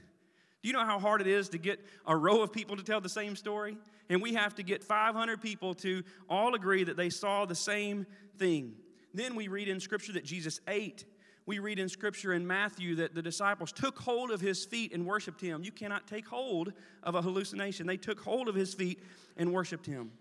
Do 0.62 0.68
you 0.68 0.74
know 0.74 0.86
how 0.86 1.00
hard 1.00 1.22
it 1.22 1.28
is 1.28 1.50
to 1.50 1.58
get 1.58 1.80
a 2.06 2.16
row 2.16 2.42
of 2.42 2.52
people 2.52 2.76
to 2.76 2.84
tell 2.84 3.00
the 3.00 3.10
same 3.10 3.36
story? 3.36 3.78
And 4.10 4.22
we 4.22 4.34
have 4.34 4.56
to 4.56 4.64
get 4.64 4.84
500 4.84 5.42
people 5.42 5.74
to 5.76 6.04
all 6.30 6.54
agree 6.54 6.84
that 6.84 6.98
they 6.98 7.10
saw 7.10 7.46
the 7.46 7.56
same 7.56 8.06
thing. 8.38 8.74
Then 9.14 9.36
we 9.36 9.48
read 9.48 9.70
in 9.70 9.80
Scripture 9.80 10.14
that 10.14 10.26
Jesus 10.26 10.60
ate. 10.68 11.06
We 11.46 11.60
read 11.60 11.80
in 11.80 11.88
Scripture 11.90 12.34
in 12.34 12.46
Matthew 12.46 12.96
that 12.96 13.16
the 13.16 13.22
disciples 13.22 13.72
took 13.72 13.98
hold 14.00 14.32
of 14.32 14.42
his 14.42 14.66
feet 14.66 14.94
and 14.94 15.06
worshiped 15.06 15.42
him. 15.42 15.64
You 15.64 15.72
cannot 15.72 16.08
take 16.08 16.28
hold 16.28 16.74
of 17.04 17.16
a 17.16 17.22
hallucination. 17.22 17.88
They 17.88 17.98
took 17.98 18.20
hold 18.20 18.48
of 18.48 18.56
his 18.56 18.74
feet 18.74 19.02
and 19.38 19.54
worshiped 19.54 19.86
him. 19.86 20.12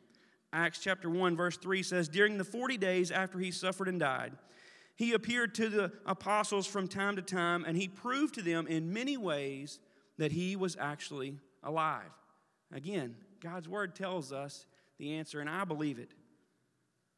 Acts 0.53 0.79
chapter 0.79 1.11
1, 1.11 1.37
verse 1.37 1.59
3 1.59 1.83
says, 1.83 2.09
During 2.09 2.39
the 2.39 2.45
40 2.45 2.79
days 2.79 3.11
after 3.11 3.39
he 3.39 3.51
suffered 3.51 3.89
and 3.89 4.01
died, 4.01 4.33
He 4.97 5.13
appeared 5.13 5.55
to 5.57 5.69
the 5.69 5.93
apostles 6.07 6.67
from 6.67 6.89
time 6.89 7.17
to 7.17 7.23
time, 7.23 7.65
and 7.67 7.77
he 7.77 7.89
proved 7.89 8.35
to 8.37 8.43
them 8.43 8.67
in 8.67 8.93
many 8.93 9.17
ways 9.19 9.81
that 10.19 10.33
he 10.33 10.57
was 10.57 10.77
actually 10.79 11.39
alive. 11.63 12.11
Again, 12.73 13.17
God's 13.41 13.69
word 13.69 13.95
tells 13.95 14.33
us 14.33 14.67
the 14.99 15.15
answer, 15.15 15.41
and 15.41 15.49
I 15.49 15.65
believe 15.65 15.99
it. 15.99 16.11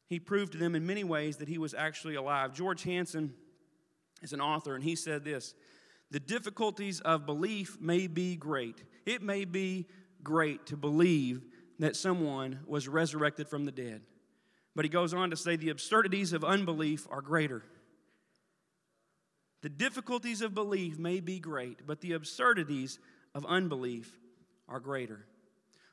He 0.07 0.19
proved 0.19 0.53
to 0.53 0.59
them 0.59 0.75
in 0.75 0.87
many 0.87 1.05
ways 1.05 1.39
that 1.39 1.49
he 1.49 1.59
was 1.59 1.75
actually 1.75 2.15
alive. 2.15 2.53
George 2.53 2.83
Hansen 2.83 3.33
is 4.23 4.33
an 4.33 4.41
author, 4.41 4.75
and 4.75 4.85
he 4.85 4.97
said 4.97 5.25
this 5.25 5.55
The 6.11 6.21
difficulties 6.21 7.01
of 7.01 7.27
belief 7.27 7.79
may 7.81 8.07
be 8.07 8.37
great. 8.37 8.83
It 9.07 9.23
may 9.23 9.45
be 9.45 9.87
great 10.23 10.67
to 10.67 10.77
believe 10.77 11.43
that 11.79 11.97
someone 11.97 12.61
was 12.67 12.89
resurrected 12.89 13.49
from 13.49 13.65
the 13.65 13.73
dead. 13.73 14.03
But 14.77 14.85
he 14.85 14.89
goes 14.91 15.15
on 15.15 15.31
to 15.31 15.37
say 15.37 15.57
the 15.57 15.71
absurdities 15.71 16.33
of 16.33 16.45
unbelief 16.45 17.07
are 17.11 17.23
greater. 17.23 17.63
The 19.62 19.68
difficulties 19.68 20.40
of 20.40 20.55
belief 20.55 20.99
may 20.99 21.20
be 21.20 21.38
great, 21.38 21.87
but 21.87 22.01
the 22.01 22.12
absurdities 22.12 22.99
of 23.35 23.44
unbelief 23.46 24.18
are 24.68 24.81
greater. 24.81 25.27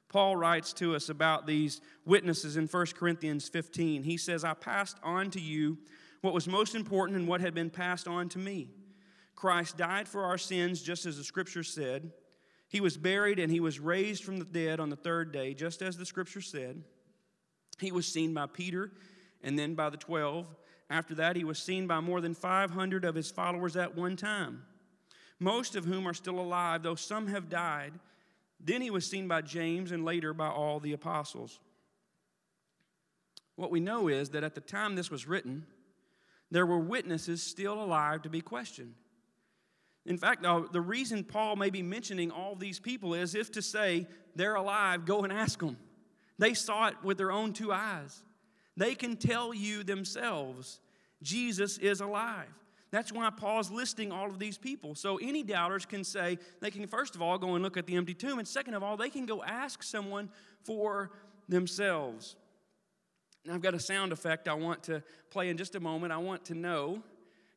Paul 0.09 0.37
writes 0.37 0.71
to 0.73 0.95
us 0.95 1.09
about 1.09 1.45
these 1.45 1.81
witnesses 2.05 2.55
in 2.55 2.67
1 2.67 2.85
Corinthians 2.97 3.49
15. 3.49 4.03
He 4.03 4.17
says, 4.17 4.45
I 4.45 4.53
passed 4.53 4.97
on 5.03 5.31
to 5.31 5.41
you 5.41 5.77
what 6.21 6.33
was 6.33 6.47
most 6.47 6.75
important 6.75 7.17
and 7.17 7.27
what 7.27 7.41
had 7.41 7.53
been 7.53 7.69
passed 7.69 8.07
on 8.07 8.29
to 8.29 8.39
me. 8.39 8.69
Christ 9.35 9.77
died 9.77 10.07
for 10.07 10.23
our 10.23 10.37
sins, 10.37 10.81
just 10.81 11.05
as 11.05 11.17
the 11.17 11.23
scripture 11.23 11.63
said. 11.63 12.11
He 12.69 12.81
was 12.81 12.97
buried 12.97 13.37
and 13.37 13.51
he 13.51 13.59
was 13.59 13.79
raised 13.79 14.23
from 14.23 14.39
the 14.39 14.45
dead 14.45 14.79
on 14.79 14.89
the 14.89 14.95
third 14.95 15.31
day, 15.31 15.53
just 15.53 15.81
as 15.81 15.97
the 15.97 16.05
scripture 16.05 16.41
said. 16.41 16.83
He 17.79 17.91
was 17.91 18.07
seen 18.07 18.33
by 18.33 18.47
Peter 18.47 18.91
and 19.43 19.59
then 19.59 19.75
by 19.75 19.89
the 19.89 19.97
twelve. 19.97 20.47
After 20.89 21.15
that, 21.15 21.35
he 21.35 21.43
was 21.43 21.59
seen 21.59 21.87
by 21.87 21.99
more 21.99 22.21
than 22.21 22.33
500 22.33 23.03
of 23.03 23.15
his 23.15 23.29
followers 23.29 23.75
at 23.75 23.95
one 23.95 24.15
time, 24.15 24.63
most 25.39 25.75
of 25.75 25.85
whom 25.85 26.07
are 26.07 26.13
still 26.13 26.39
alive, 26.39 26.83
though 26.83 26.95
some 26.95 27.27
have 27.27 27.49
died. 27.49 27.93
Then 28.59 28.81
he 28.81 28.89
was 28.89 29.05
seen 29.05 29.27
by 29.27 29.41
James 29.41 29.91
and 29.91 30.05
later 30.05 30.33
by 30.33 30.47
all 30.47 30.79
the 30.79 30.93
apostles. 30.93 31.59
What 33.55 33.71
we 33.71 33.79
know 33.79 34.07
is 34.07 34.29
that 34.29 34.43
at 34.43 34.55
the 34.55 34.61
time 34.61 34.95
this 34.95 35.11
was 35.11 35.27
written, 35.27 35.65
there 36.49 36.65
were 36.65 36.79
witnesses 36.79 37.43
still 37.43 37.81
alive 37.81 38.21
to 38.21 38.29
be 38.29 38.39
questioned. 38.39 38.93
In 40.05 40.17
fact, 40.17 40.41
the 40.71 40.79
reason 40.81 41.25
Paul 41.25 41.57
may 41.57 41.69
be 41.69 41.81
mentioning 41.81 42.31
all 42.31 42.55
these 42.55 42.79
people 42.79 43.13
is 43.13 43.35
if 43.35 43.51
to 43.51 43.61
say 43.61 44.07
they're 44.35 44.55
alive, 44.55 45.05
go 45.05 45.23
and 45.23 45.33
ask 45.33 45.59
them. 45.59 45.77
They 46.37 46.53
saw 46.53 46.87
it 46.87 46.95
with 47.03 47.17
their 47.17 47.31
own 47.31 47.51
two 47.51 47.73
eyes. 47.73 48.23
They 48.77 48.95
can 48.95 49.17
tell 49.17 49.53
you 49.53 49.83
themselves 49.83 50.79
Jesus 51.21 51.77
is 51.79 51.99
alive. 51.99 52.47
That's 52.91 53.11
why 53.11 53.29
Paul's 53.31 53.69
listing 53.69 54.11
all 54.11 54.27
of 54.27 54.39
these 54.39 54.57
people. 54.57 54.95
So 54.95 55.17
any 55.17 55.43
doubters 55.43 55.85
can 55.85 56.03
say, 56.05 56.37
they 56.61 56.71
can 56.71 56.87
first 56.87 57.15
of 57.15 57.21
all 57.21 57.37
go 57.37 57.55
and 57.55 57.63
look 57.63 57.75
at 57.75 57.85
the 57.85 57.95
empty 57.95 58.13
tomb, 58.13 58.39
and 58.39 58.47
second 58.47 58.75
of 58.75 58.83
all, 58.83 58.95
they 58.95 59.09
can 59.09 59.25
go 59.25 59.43
ask 59.43 59.83
someone 59.83 60.29
for 60.63 61.11
themselves. 61.49 62.37
Now, 63.45 63.55
I've 63.55 63.61
got 63.61 63.73
a 63.73 63.79
sound 63.79 64.11
effect 64.11 64.47
I 64.47 64.53
want 64.53 64.83
to 64.83 65.03
play 65.31 65.49
in 65.49 65.57
just 65.57 65.75
a 65.75 65.79
moment. 65.79 66.13
I 66.13 66.17
want 66.17 66.45
to 66.45 66.53
know, 66.53 67.01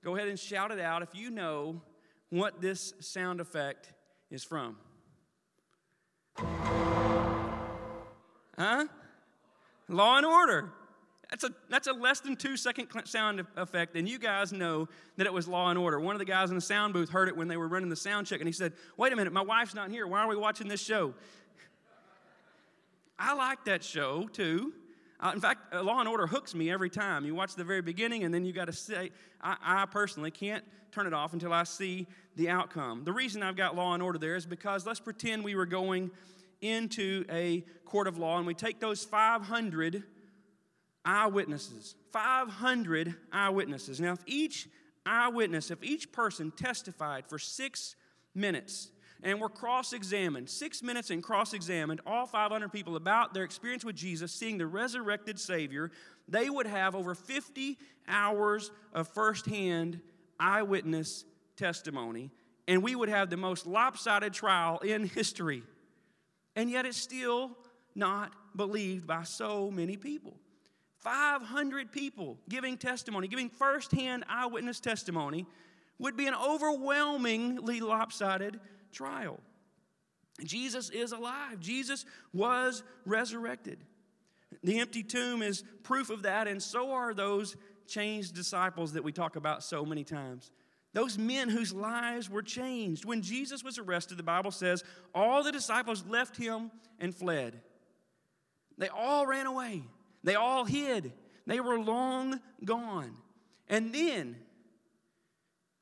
go 0.03 0.17
ahead 0.17 0.29
and 0.29 0.39
shout 0.39 0.73
it 0.73 0.81
out 0.81 1.03
if 1.03 1.15
you 1.15 1.31
know 1.31 1.81
what 2.31 2.61
this 2.61 2.95
sound 3.01 3.41
effect 3.41 3.93
is 4.31 4.43
from. 4.43 4.77
Huh? 8.57 8.87
Law 9.89 10.17
and 10.17 10.27
order. 10.27 10.73
That's 11.31 11.45
a, 11.45 11.51
that's 11.69 11.87
a 11.87 11.93
less 11.93 12.19
than 12.21 12.35
two 12.35 12.57
second 12.57 12.89
sound 13.05 13.47
effect, 13.57 13.95
and 13.95 14.09
you 14.09 14.19
guys 14.19 14.53
know 14.53 14.89
that 15.17 15.27
it 15.27 15.33
was 15.33 15.47
law 15.47 15.71
and 15.71 15.79
order. 15.79 16.01
One 16.01 16.15
of 16.15 16.19
the 16.19 16.25
guys 16.25 16.51
in 16.51 16.57
the 16.57 16.61
sound 16.61 16.93
booth 16.93 17.09
heard 17.09 17.29
it 17.29 17.37
when 17.37 17.47
they 17.47 17.57
were 17.57 17.69
running 17.69 17.89
the 17.89 17.97
sound 17.97 18.27
check, 18.27 18.41
and 18.41 18.49
he 18.49 18.53
said, 18.53 18.73
Wait 18.97 19.13
a 19.13 19.17
minute, 19.17 19.33
my 19.33 19.43
wife's 19.43 19.75
not 19.75 19.91
here. 19.91 20.07
Why 20.09 20.21
are 20.21 20.29
we 20.29 20.37
watching 20.37 20.67
this 20.67 20.83
show? 20.83 21.15
I 23.17 23.35
like 23.35 23.65
that 23.67 23.85
show 23.85 24.27
too. 24.33 24.73
Uh, 25.21 25.33
in 25.35 25.41
fact, 25.41 25.75
uh, 25.75 25.83
Law 25.83 26.01
and 26.01 26.09
Order 26.09 26.27
hooks 26.27 26.55
me 26.55 26.71
every 26.71 26.91
time. 26.91 27.25
You 27.25 27.35
watch 27.35 27.55
the 27.55 27.65
very 27.65 27.83
beginning, 27.83 28.25
and 28.25 28.35
then 28.35 28.45
you 28.45 28.53
got 28.53 28.65
to 28.65 28.73
say, 28.73 29.11
I, 29.41 29.57
I 29.63 29.87
personally 29.87 30.31
can't 30.31 30.65
turn 30.91 31.07
it 31.07 31.13
off 31.13 31.33
until 31.33 31.53
I 31.53 31.65
see 31.65 32.07
the 32.37 32.49
outcome. 32.49 33.05
The 33.05 33.13
reason 33.13 33.43
I've 33.43 33.57
got 33.57 33.77
Law 33.77 33.95
and 33.95 34.03
Order 34.03 34.19
there 34.19 34.35
is 34.35 34.47
because 34.47 34.87
let's 34.87 34.99
pretend 34.99 35.45
we 35.45 35.55
were 35.55 35.67
going 35.67 36.11
into 36.61 37.25
a 37.31 37.65
court 37.85 38.07
of 38.07 38.19
law 38.19 38.39
and 38.39 38.47
we 38.47 38.55
take 38.55 38.81
those 38.81 39.05
500 39.05 40.03
eyewitnesses, 41.05 41.95
500 42.13 43.15
eyewitnesses. 43.33 44.01
Now, 44.01 44.13
if 44.13 44.21
each 44.27 44.69
eyewitness, 45.07 45.71
if 45.71 45.83
each 45.83 46.13
person 46.13 46.51
testified 46.51 47.27
for 47.27 47.39
six 47.39 47.97
minutes 48.35 48.91
and 49.23 49.41
were 49.41 49.49
cross 49.49 49.93
examined, 49.93 50.49
six 50.49 50.83
minutes 50.83 51.11
and 51.11 51.23
cross 51.23 51.53
examined, 51.53 52.01
all 52.07 52.27
500 52.27 52.71
people 52.73 52.97
about 52.97 53.35
their 53.35 53.45
experience 53.45 53.85
with 53.85 53.97
Jesus, 53.97 54.33
seeing 54.33 54.59
the 54.59 54.67
resurrected 54.67 55.39
Savior, 55.39 55.91
they 56.29 56.49
would 56.49 56.67
have 56.67 56.95
over 56.95 57.15
50 57.15 57.79
hours 58.09 58.71
of 58.93 59.09
firsthand 59.09 60.01
eyewitness 60.39 61.25
testimony, 61.57 62.31
and 62.67 62.83
we 62.83 62.95
would 62.95 63.09
have 63.09 63.31
the 63.31 63.37
most 63.37 63.67
lopsided 63.67 64.33
trial 64.33 64.79
in 64.79 65.07
history. 65.07 65.63
And 66.57 66.71
yet, 66.71 66.87
it's 66.87 66.97
still 66.97 67.57
not 67.95 68.33
believed 68.57 69.07
by 69.07 69.23
so 69.25 69.71
many 69.71 69.97
people. 69.97 70.37
500 71.01 71.93
people 71.93 72.39
giving 72.49 72.77
testimony, 72.77 73.29
giving 73.29 73.49
firsthand 73.49 74.25
eyewitness 74.29 74.81
testimony, 74.81 75.47
would 75.99 76.17
be 76.17 76.27
an 76.27 76.35
overwhelmingly 76.35 77.81
lopsided 77.81 78.61
trial. 78.93 79.39
Jesus 80.45 80.91
is 80.91 81.13
alive, 81.13 81.61
Jesus 81.61 82.05
was 82.33 82.83
resurrected. 83.05 83.79
The 84.63 84.81
empty 84.81 85.03
tomb 85.03 85.43
is 85.43 85.65
proof 85.83 86.11
of 86.11 86.23
that, 86.23 86.49
and 86.49 86.63
so 86.63 86.93
are 86.93 87.15
those 87.15 87.57
changed 87.87 88.35
disciples 88.35 88.93
that 88.93 89.05
we 89.05 89.13
talk 89.13 89.37
about 89.37 89.63
so 89.63 89.85
many 89.85 90.05
times. 90.05 90.51
Those 90.93 91.19
men 91.19 91.49
whose 91.49 91.73
lives 91.73 92.29
were 92.29 92.43
changed. 92.43 93.05
When 93.05 93.23
Jesus 93.23 93.63
was 93.63 93.79
arrested, 93.79 94.19
the 94.19 94.25
Bible 94.25 94.51
says 94.51 94.83
all 95.15 95.43
the 95.43 95.53
disciples 95.53 96.05
left 96.07 96.37
him 96.37 96.71
and 96.99 97.15
fled. 97.15 97.61
They 98.77 98.89
all 98.89 99.27
ran 99.27 99.47
away. 99.47 99.83
They 100.23 100.35
all 100.35 100.65
hid. 100.65 101.13
They 101.47 101.61
were 101.61 101.79
long 101.79 102.41
gone. 102.65 103.17
And 103.69 103.95
then, 103.95 104.37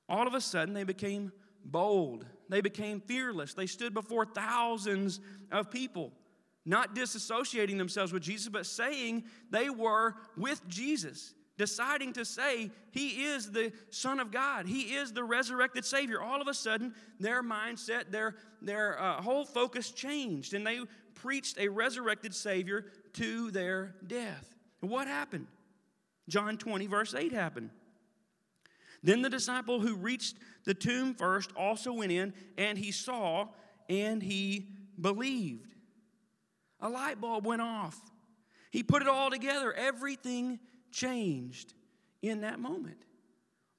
all 0.09 0.27
of 0.27 0.35
a 0.35 0.40
sudden, 0.40 0.74
they 0.74 0.85
became 0.85 1.33
bold. 1.64 2.24
They 2.48 2.61
became 2.61 3.01
fearless. 3.01 3.55
They 3.55 3.66
stood 3.66 3.94
before 3.94 4.24
thousands 4.24 5.20
of 5.51 5.70
people, 5.70 6.12
not 6.64 6.94
disassociating 6.94 7.79
themselves 7.79 8.12
with 8.12 8.22
Jesus, 8.22 8.48
but 8.48 8.66
saying 8.66 9.24
they 9.51 9.68
were 9.70 10.14
with 10.37 10.66
Jesus, 10.68 11.35
deciding 11.57 12.14
to 12.14 12.24
say, 12.24 12.70
He 12.90 13.24
is 13.24 13.51
the 13.51 13.72
Son 13.90 14.20
of 14.20 14.31
God, 14.31 14.66
He 14.66 14.94
is 14.94 15.12
the 15.12 15.24
resurrected 15.24 15.85
Savior. 15.85 16.22
All 16.22 16.40
of 16.40 16.48
a 16.48 16.55
sudden, 16.55 16.94
their 17.20 17.42
mindset, 17.42 18.11
their, 18.11 18.37
their 18.62 19.01
uh, 19.01 19.20
whole 19.20 19.44
focus 19.44 19.90
changed, 19.90 20.55
and 20.55 20.66
they 20.66 20.81
preached 21.14 21.59
a 21.59 21.68
resurrected 21.68 22.35
Savior 22.35 22.87
to 23.14 23.51
their 23.51 23.94
death. 24.07 24.55
And 24.83 24.90
what 24.90 25.07
happened? 25.07 25.47
John 26.29 26.59
20, 26.59 26.87
verse 26.87 27.14
8 27.14 27.33
happened. 27.33 27.71
Then 29.03 29.23
the 29.23 29.31
disciple 29.31 29.81
who 29.81 29.97
reached 29.97 30.37
the 30.64 30.75
tomb 30.75 31.14
first 31.14 31.51
also 31.57 31.92
went 31.92 32.12
in, 32.12 32.35
and 32.57 32.77
he 32.77 32.92
saw 32.92 33.49
and 33.88 34.23
he 34.23 34.68
believed. 35.01 35.75
A 36.81 36.88
light 36.88 37.21
bulb 37.21 37.47
went 37.47 37.62
off. 37.62 37.99
He 38.71 38.83
put 38.83 39.03
it 39.03 39.09
all 39.09 39.31
together. 39.31 39.73
Everything 39.73 40.61
changed 40.92 41.75
in 42.23 42.42
that 42.42 42.61
moment. 42.61 43.05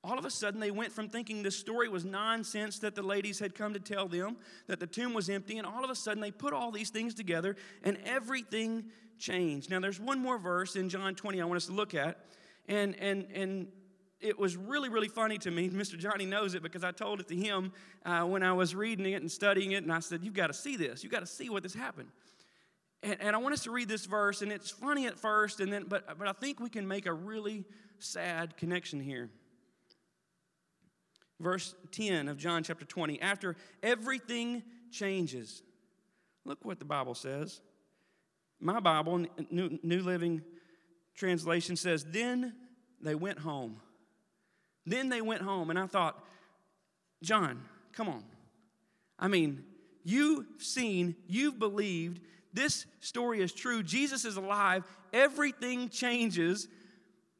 All 0.01 0.17
of 0.17 0.23
a 0.23 0.31
sudden, 0.31 0.61
they 0.61 0.71
went 0.71 0.93
from 0.93 1.09
thinking 1.09 1.43
this 1.43 1.57
story 1.57 1.89
was 1.89 2.05
nonsense 2.05 2.79
that 2.79 2.95
the 2.95 3.01
ladies 3.01 3.37
had 3.37 3.53
come 3.53 3.73
to 3.73 3.79
tell 3.79 4.07
them, 4.07 4.37
that 4.67 4.79
the 4.79 4.87
tomb 4.87 5.13
was 5.13 5.29
empty, 5.29 5.57
and 5.57 5.67
all 5.67 5.83
of 5.83 5.89
a 5.89 5.95
sudden 5.95 6.21
they 6.21 6.31
put 6.31 6.53
all 6.53 6.71
these 6.71 6.89
things 6.89 7.13
together 7.13 7.57
and 7.83 7.97
everything 8.05 8.85
changed. 9.17 9.69
Now, 9.69 9.81
there's 9.81 9.99
one 9.99 10.19
more 10.19 10.37
verse 10.37 10.77
in 10.77 10.87
John 10.87 11.15
20 11.15 11.41
I 11.41 11.45
want 11.45 11.57
us 11.57 11.65
to 11.65 11.73
look 11.73 11.93
at, 11.93 12.25
and, 12.69 12.95
and, 12.95 13.27
and 13.33 13.67
it 14.21 14.39
was 14.39 14.55
really, 14.55 14.87
really 14.87 15.09
funny 15.09 15.37
to 15.39 15.51
me. 15.51 15.69
Mr. 15.69 15.97
Johnny 15.97 16.25
knows 16.25 16.55
it 16.55 16.63
because 16.63 16.85
I 16.85 16.91
told 16.91 17.19
it 17.19 17.27
to 17.27 17.35
him 17.35 17.73
uh, 18.05 18.21
when 18.21 18.41
I 18.41 18.53
was 18.53 18.73
reading 18.73 19.05
it 19.05 19.21
and 19.21 19.29
studying 19.29 19.73
it, 19.73 19.83
and 19.83 19.91
I 19.91 19.99
said, 19.99 20.23
You've 20.23 20.33
got 20.33 20.47
to 20.47 20.53
see 20.53 20.77
this. 20.77 21.03
You've 21.03 21.11
got 21.11 21.21
to 21.21 21.27
see 21.27 21.49
what 21.49 21.61
this 21.61 21.73
happened. 21.73 22.07
And, 23.03 23.17
and 23.19 23.35
I 23.35 23.39
want 23.39 23.53
us 23.53 23.63
to 23.63 23.71
read 23.71 23.89
this 23.89 24.05
verse, 24.05 24.41
and 24.41 24.51
it's 24.51 24.69
funny 24.69 25.07
at 25.07 25.17
first, 25.17 25.59
and 25.59 25.71
then, 25.71 25.85
but, 25.89 26.17
but 26.17 26.27
I 26.27 26.33
think 26.33 26.61
we 26.61 26.69
can 26.69 26.87
make 26.87 27.05
a 27.05 27.13
really 27.13 27.65
sad 27.99 28.55
connection 28.55 29.01
here 29.01 29.29
verse 31.39 31.75
10 31.91 32.27
of 32.27 32.37
John 32.37 32.63
chapter 32.63 32.85
20. 32.85 33.21
After 33.21 33.55
everything 33.81 34.63
changes, 34.91 35.63
look 36.45 36.63
what 36.63 36.79
the 36.79 36.85
Bible 36.85 37.15
says. 37.15 37.61
My 38.59 38.79
Bible, 38.79 39.25
New, 39.49 40.01
Living 40.01 40.41
Translation 41.15 41.75
says, 41.75 42.05
Then 42.05 42.53
they 43.01 43.15
went 43.15 43.39
home. 43.39 43.77
Then 44.85 45.09
they 45.09 45.21
went 45.21 45.41
home, 45.41 45.69
and 45.69 45.79
I 45.79 45.87
thought, 45.87 46.21
John, 47.21 47.61
come 47.93 48.09
on. 48.09 48.23
I 49.17 49.27
mean, 49.27 49.63
you've 50.03 50.45
seen, 50.57 51.15
you've 51.27 51.59
believed, 51.59 52.21
this 52.53 52.85
story 52.99 53.41
is 53.41 53.53
true. 53.53 53.83
Jesus 53.83 54.25
is 54.25 54.37
alive. 54.37 54.83
Everything 55.13 55.89
changes. 55.89 56.67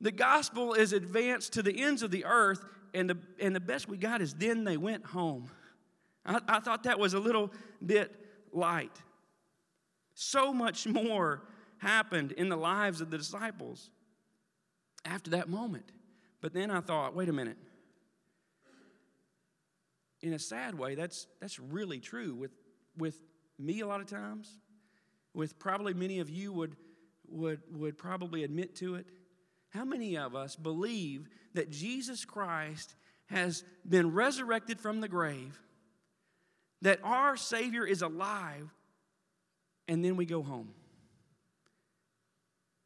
The 0.02 0.12
gospel 0.12 0.74
is 0.74 0.94
advanced 0.94 1.54
to 1.54 1.64
the 1.64 1.82
ends 1.82 2.04
of 2.04 2.12
the 2.12 2.26
earth, 2.26 2.64
and 2.94 3.10
the, 3.10 3.18
and 3.40 3.56
the 3.56 3.60
best 3.60 3.88
we 3.88 3.98
got 3.98 4.22
is 4.22 4.34
then 4.34 4.64
they 4.64 4.78
went 4.78 5.06
home. 5.06 5.50
I, 6.26 6.40
I 6.48 6.60
thought 6.60 6.84
that 6.84 7.00
was 7.00 7.14
a 7.14 7.20
little 7.20 7.52
bit 7.86 8.16
light. 8.52 8.96
So 10.14 10.54
much 10.54 10.88
more 10.88 11.44
happened 11.78 12.34
in 12.34 12.50
the 12.50 12.58
lives 12.58 13.02
of 13.02 13.10
the 13.10 13.18
disciples 13.18 13.90
after 15.06 15.32
that 15.32 15.50
moment. 15.50 15.92
But 16.42 16.54
then 16.54 16.72
I 16.72 16.82
thought, 16.82 17.16
wait 17.16 17.30
a 17.30 17.34
minute. 17.34 17.58
In 20.22 20.34
a 20.34 20.40
sad 20.40 20.78
way, 20.78 20.96
that's, 20.96 21.28
that's 21.40 21.60
really 21.60 22.00
true 22.00 22.36
with, 22.36 22.52
with 22.98 23.18
me 23.58 23.80
a 23.80 23.88
lot 23.88 24.02
of 24.02 24.08
times, 24.08 24.60
with 25.34 25.58
probably 25.60 25.94
many 25.94 26.20
of 26.20 26.30
you 26.30 26.52
would, 26.52 26.76
would, 27.30 27.62
would 27.72 27.98
probably 27.98 28.44
admit 28.44 28.76
to 28.78 28.96
it. 28.96 29.06
How 29.70 29.86
many 29.86 30.18
of 30.18 30.36
us 30.36 30.56
believe 30.56 31.30
that 31.54 31.70
Jesus 31.70 32.26
Christ 32.26 32.96
has 33.28 33.64
been 33.88 34.12
resurrected 34.14 34.80
from 34.80 35.02
the 35.02 35.08
grave, 35.08 35.60
that 36.82 37.00
our 37.04 37.38
Savior 37.38 37.86
is 37.86 38.02
alive, 38.02 38.70
and 39.88 40.04
then 40.04 40.16
we 40.16 40.26
go 40.26 40.42
home? 40.42 40.74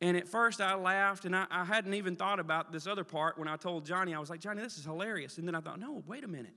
And 0.02 0.18
at 0.18 0.28
first 0.28 0.60
I 0.60 0.76
laughed 0.76 1.24
and 1.24 1.34
I, 1.34 1.46
I, 1.50 1.64
hadn't 1.64 1.94
even 1.94 2.18
thought 2.18 2.42
about 2.42 2.74
this 2.74 2.88
other 2.88 3.06
part 3.06 3.38
when 3.38 3.48
I 3.48 3.56
told 3.56 3.86
Johnny, 3.86 4.14
I 4.14 4.20
was 4.20 4.30
like, 4.30 4.42
Johnny, 4.42 4.62
this 4.62 4.78
is 4.78 4.84
hilarious. 4.84 5.38
And 5.38 5.48
then 5.48 5.56
I 5.56 5.62
thought, 5.62 5.80
no, 5.80 6.04
wait 6.06 6.26
a 6.26 6.28
minute. 6.28 6.56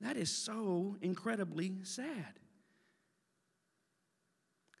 That 0.00 0.16
is 0.16 0.34
so 0.34 0.96
incredibly 1.02 1.74
sad. 1.82 2.40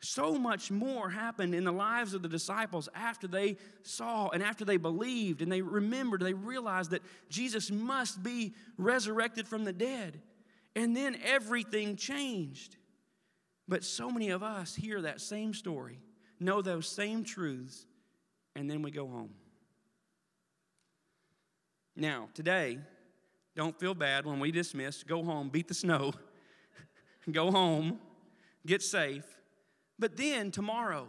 So 0.02 0.34
much 0.36 0.70
more 0.70 1.10
happened 1.10 1.54
in 1.54 1.64
the 1.64 1.72
lives 1.72 2.14
of 2.14 2.22
the 2.22 2.28
disciples 2.28 2.88
after 2.94 3.28
they 3.28 3.58
saw 3.82 4.30
and 4.30 4.42
after 4.42 4.64
they 4.64 4.78
believed 4.78 5.42
and 5.42 5.52
they 5.52 5.60
remembered, 5.60 6.22
they 6.22 6.32
realized 6.32 6.92
that 6.92 7.02
Jesus 7.28 7.70
must 7.70 8.22
be 8.22 8.54
resurrected 8.78 9.46
from 9.46 9.64
the 9.64 9.74
dead. 9.74 10.20
And 10.74 10.96
then 10.96 11.18
everything 11.22 11.96
changed. 11.96 12.76
But 13.68 13.84
so 13.84 14.10
many 14.10 14.30
of 14.30 14.42
us 14.42 14.74
hear 14.74 15.02
that 15.02 15.20
same 15.20 15.52
story 15.52 16.00
know 16.40 16.62
those 16.62 16.88
same 16.88 17.22
truths, 17.22 17.84
and 18.56 18.70
then 18.70 18.80
we 18.80 18.90
go 18.90 19.06
home. 19.06 19.30
Now, 21.94 22.28
today, 22.32 22.78
don't 23.54 23.78
feel 23.78 23.94
bad 23.94 24.24
when 24.24 24.40
we 24.40 24.50
dismiss. 24.50 25.02
Go 25.02 25.22
home, 25.22 25.50
beat 25.50 25.68
the 25.68 25.74
snow, 25.74 26.14
go 27.30 27.50
home, 27.50 28.00
get 28.64 28.80
safe. 28.80 29.39
But 30.00 30.16
then 30.16 30.50
tomorrow, 30.50 31.06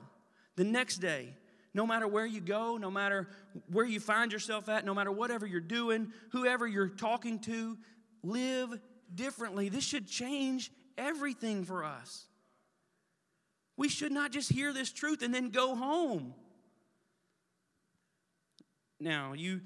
the 0.57 0.65
next 0.65 0.97
day, 0.97 1.33
no 1.73 1.87
matter 1.87 2.07
where 2.07 2.25
you 2.25 2.41
go, 2.41 2.77
no 2.77 2.91
matter 2.91 3.29
where 3.71 3.85
you 3.85 4.01
find 4.01 4.31
yourself 4.31 4.67
at, 4.67 4.85
no 4.85 4.93
matter 4.93 5.11
whatever 5.11 5.47
you're 5.47 5.61
doing, 5.61 6.11
whoever 6.31 6.67
you're 6.67 6.89
talking 6.89 7.39
to, 7.39 7.77
live 8.21 8.77
differently. 9.15 9.69
This 9.69 9.85
should 9.85 10.07
change 10.07 10.71
everything 10.97 11.63
for 11.63 11.85
us. 11.85 12.25
We 13.77 13.87
should 13.87 14.11
not 14.11 14.31
just 14.31 14.51
hear 14.51 14.73
this 14.73 14.91
truth 14.91 15.23
and 15.23 15.33
then 15.33 15.49
go 15.49 15.75
home. 15.75 16.33
Now, 18.99 19.33
you 19.33 19.61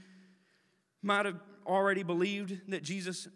might 1.01 1.25
have 1.25 1.39
already 1.65 2.03
believed 2.03 2.71
that 2.71 2.83
Jesus 2.83 3.27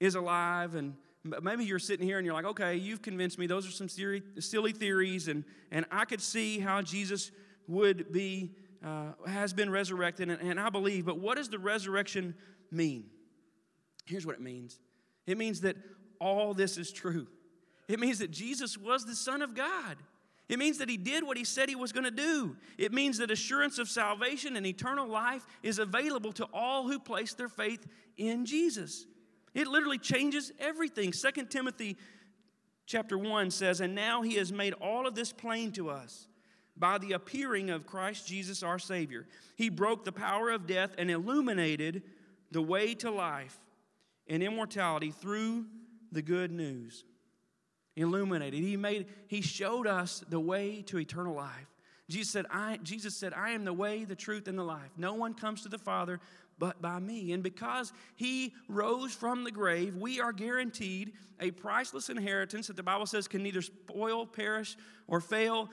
is 0.00 0.14
alive, 0.14 0.74
and 0.74 0.94
maybe 1.42 1.64
you're 1.64 1.78
sitting 1.78 2.06
here 2.06 2.18
and 2.18 2.26
you're 2.26 2.34
like, 2.34 2.44
okay, 2.44 2.76
you've 2.76 3.02
convinced 3.02 3.38
me. 3.38 3.46
Those 3.46 3.66
are 3.66 3.70
some 3.70 3.88
silly 3.88 4.72
theories, 4.72 5.28
and, 5.28 5.44
and 5.70 5.86
I 5.90 6.04
could 6.04 6.20
see 6.20 6.58
how 6.58 6.82
Jesus 6.82 7.30
would 7.68 8.12
be, 8.12 8.52
uh, 8.84 9.12
has 9.26 9.52
been 9.52 9.70
resurrected, 9.70 10.30
and, 10.30 10.40
and 10.40 10.60
I 10.60 10.70
believe. 10.70 11.04
But 11.04 11.18
what 11.18 11.36
does 11.36 11.48
the 11.48 11.58
resurrection 11.58 12.34
mean? 12.70 13.04
Here's 14.04 14.26
what 14.26 14.34
it 14.34 14.40
means 14.40 14.78
it 15.26 15.36
means 15.36 15.62
that 15.62 15.76
all 16.20 16.54
this 16.54 16.78
is 16.78 16.92
true. 16.92 17.26
It 17.88 18.00
means 18.00 18.18
that 18.18 18.30
Jesus 18.30 18.76
was 18.76 19.04
the 19.04 19.14
Son 19.14 19.42
of 19.42 19.54
God. 19.54 19.96
It 20.48 20.58
means 20.58 20.78
that 20.78 20.88
he 20.88 20.96
did 20.96 21.24
what 21.24 21.36
he 21.36 21.44
said 21.44 21.68
he 21.68 21.74
was 21.74 21.92
going 21.92 22.04
to 22.04 22.10
do. 22.10 22.56
It 22.78 22.92
means 22.92 23.18
that 23.18 23.30
assurance 23.30 23.78
of 23.78 23.88
salvation 23.88 24.56
and 24.56 24.64
eternal 24.64 25.08
life 25.08 25.44
is 25.62 25.78
available 25.78 26.32
to 26.34 26.46
all 26.52 26.86
who 26.86 27.00
place 27.00 27.34
their 27.34 27.48
faith 27.48 27.84
in 28.16 28.46
Jesus. 28.46 29.06
It 29.56 29.66
literally 29.66 29.96
changes 29.96 30.52
everything. 30.58 31.12
2 31.12 31.46
Timothy 31.46 31.96
chapter 32.84 33.16
1 33.16 33.50
says, 33.50 33.80
And 33.80 33.94
now 33.94 34.20
he 34.20 34.34
has 34.34 34.52
made 34.52 34.74
all 34.74 35.06
of 35.06 35.14
this 35.14 35.32
plain 35.32 35.72
to 35.72 35.88
us 35.88 36.28
by 36.76 36.98
the 36.98 37.12
appearing 37.12 37.70
of 37.70 37.86
Christ 37.86 38.28
Jesus 38.28 38.62
our 38.62 38.78
Savior. 38.78 39.26
He 39.56 39.70
broke 39.70 40.04
the 40.04 40.12
power 40.12 40.50
of 40.50 40.66
death 40.66 40.94
and 40.98 41.10
illuminated 41.10 42.02
the 42.50 42.60
way 42.60 42.92
to 42.96 43.10
life 43.10 43.56
and 44.28 44.42
immortality 44.42 45.10
through 45.10 45.64
the 46.12 46.20
good 46.20 46.52
news 46.52 47.04
illuminated. 47.96 48.60
He 48.60 48.76
made 48.76 49.06
he 49.26 49.40
showed 49.40 49.86
us 49.86 50.22
the 50.28 50.38
way 50.38 50.82
to 50.82 50.98
eternal 50.98 51.34
life. 51.34 51.66
Jesus 52.08 52.30
said, 52.30 52.46
I, 52.50 52.78
Jesus 52.82 53.16
said, 53.16 53.32
I 53.32 53.50
am 53.50 53.64
the 53.64 53.72
way, 53.72 54.04
the 54.04 54.14
truth, 54.14 54.46
and 54.46 54.58
the 54.58 54.62
life. 54.62 54.90
No 54.96 55.14
one 55.14 55.34
comes 55.34 55.62
to 55.62 55.68
the 55.68 55.78
Father 55.78 56.20
but 56.58 56.80
by 56.80 56.98
me. 56.98 57.32
And 57.32 57.42
because 57.42 57.92
he 58.14 58.54
rose 58.68 59.14
from 59.14 59.44
the 59.44 59.50
grave, 59.50 59.96
we 59.96 60.20
are 60.20 60.32
guaranteed 60.32 61.12
a 61.40 61.50
priceless 61.50 62.08
inheritance 62.08 62.68
that 62.68 62.76
the 62.76 62.82
Bible 62.82 63.06
says 63.06 63.28
can 63.28 63.42
neither 63.42 63.62
spoil, 63.62 64.26
perish, 64.26 64.76
or 65.06 65.20
fail. 65.20 65.68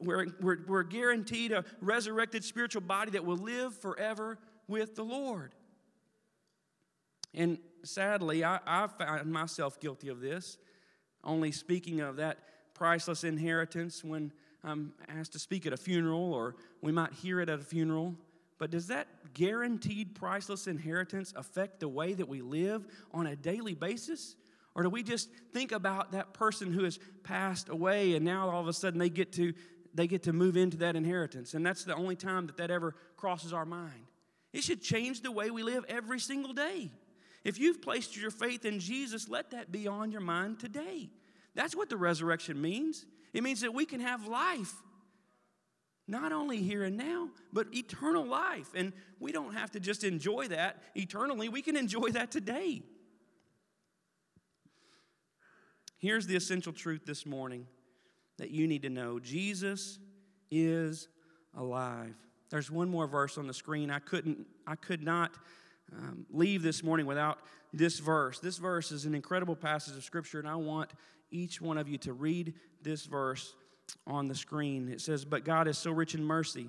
We're, 0.00 0.26
we're, 0.40 0.58
we're 0.66 0.82
guaranteed 0.82 1.52
a 1.52 1.64
resurrected 1.80 2.44
spiritual 2.44 2.82
body 2.82 3.12
that 3.12 3.24
will 3.24 3.36
live 3.36 3.76
forever 3.76 4.38
with 4.66 4.96
the 4.96 5.04
Lord. 5.04 5.54
And 7.32 7.58
sadly, 7.84 8.44
I, 8.44 8.58
I 8.66 8.86
find 8.86 9.32
myself 9.32 9.78
guilty 9.80 10.08
of 10.08 10.20
this 10.20 10.58
only 11.24 11.50
speaking 11.50 12.00
of 12.00 12.16
that 12.16 12.38
priceless 12.74 13.24
inheritance 13.24 14.04
when 14.04 14.32
I'm 14.62 14.92
asked 15.08 15.32
to 15.32 15.38
speak 15.38 15.66
at 15.66 15.72
a 15.72 15.76
funeral 15.76 16.32
or 16.32 16.56
we 16.82 16.92
might 16.92 17.12
hear 17.12 17.40
it 17.40 17.48
at 17.48 17.58
a 17.60 17.62
funeral. 17.62 18.14
But 18.58 18.70
does 18.70 18.86
that 18.88 19.08
guaranteed 19.34 20.14
priceless 20.14 20.66
inheritance 20.66 21.32
affect 21.36 21.80
the 21.80 21.88
way 21.88 22.14
that 22.14 22.28
we 22.28 22.40
live 22.40 22.86
on 23.12 23.26
a 23.26 23.36
daily 23.36 23.74
basis? 23.74 24.36
Or 24.74 24.82
do 24.82 24.88
we 24.88 25.02
just 25.02 25.28
think 25.52 25.72
about 25.72 26.12
that 26.12 26.34
person 26.34 26.72
who 26.72 26.84
has 26.84 26.98
passed 27.22 27.68
away 27.68 28.14
and 28.14 28.24
now 28.24 28.50
all 28.50 28.60
of 28.60 28.68
a 28.68 28.72
sudden 28.72 28.98
they 28.98 29.10
get 29.10 29.32
to 29.34 29.54
they 29.96 30.08
get 30.08 30.24
to 30.24 30.32
move 30.32 30.56
into 30.56 30.78
that 30.78 30.96
inheritance 30.96 31.54
and 31.54 31.64
that's 31.64 31.84
the 31.84 31.94
only 31.94 32.16
time 32.16 32.46
that 32.46 32.56
that 32.56 32.70
ever 32.70 32.94
crosses 33.16 33.52
our 33.52 33.64
mind. 33.64 34.06
It 34.52 34.62
should 34.62 34.82
change 34.82 35.20
the 35.20 35.32
way 35.32 35.50
we 35.50 35.62
live 35.62 35.84
every 35.88 36.20
single 36.20 36.52
day. 36.52 36.90
If 37.44 37.58
you've 37.58 37.82
placed 37.82 38.16
your 38.16 38.30
faith 38.30 38.64
in 38.64 38.80
Jesus, 38.80 39.28
let 39.28 39.50
that 39.50 39.70
be 39.70 39.86
on 39.86 40.10
your 40.10 40.20
mind 40.20 40.58
today. 40.58 41.10
That's 41.54 41.76
what 41.76 41.88
the 41.88 41.96
resurrection 41.96 42.60
means. 42.60 43.04
It 43.32 43.42
means 43.42 43.60
that 43.60 43.74
we 43.74 43.84
can 43.84 44.00
have 44.00 44.26
life, 44.26 44.72
not 46.06 46.32
only 46.32 46.62
here 46.62 46.84
and 46.84 46.96
now, 46.96 47.28
but 47.52 47.66
eternal 47.74 48.24
life. 48.24 48.68
And 48.74 48.92
we 49.18 49.32
don't 49.32 49.54
have 49.54 49.70
to 49.72 49.80
just 49.80 50.04
enjoy 50.04 50.48
that 50.48 50.82
eternally, 50.94 51.48
we 51.48 51.62
can 51.62 51.76
enjoy 51.76 52.10
that 52.10 52.30
today. 52.30 52.82
Here's 55.98 56.26
the 56.26 56.36
essential 56.36 56.72
truth 56.72 57.06
this 57.06 57.24
morning 57.24 57.66
that 58.36 58.50
you 58.50 58.66
need 58.66 58.82
to 58.82 58.90
know 58.90 59.18
Jesus 59.18 59.98
is 60.50 61.08
alive. 61.56 62.14
There's 62.50 62.70
one 62.70 62.90
more 62.90 63.06
verse 63.06 63.38
on 63.38 63.46
the 63.46 63.54
screen. 63.54 63.90
I 63.90 64.00
couldn't, 64.00 64.46
I 64.66 64.76
could 64.76 65.02
not 65.02 65.32
um, 65.92 66.26
leave 66.30 66.62
this 66.62 66.82
morning 66.82 67.06
without 67.06 67.38
this 67.72 67.98
verse. 67.98 68.38
This 68.38 68.58
verse 68.58 68.92
is 68.92 69.06
an 69.06 69.14
incredible 69.14 69.56
passage 69.56 69.96
of 69.96 70.04
Scripture, 70.04 70.38
and 70.38 70.48
I 70.48 70.56
want 70.56 70.90
each 71.30 71.60
one 71.60 71.78
of 71.78 71.88
you 71.88 71.98
to 71.98 72.12
read 72.12 72.54
this 72.82 73.06
verse 73.06 73.54
on 74.06 74.28
the 74.28 74.34
screen. 74.34 74.88
It 74.88 75.00
says, 75.00 75.24
But 75.24 75.44
God 75.44 75.68
is 75.68 75.78
so 75.78 75.90
rich 75.90 76.14
in 76.14 76.24
mercy, 76.24 76.68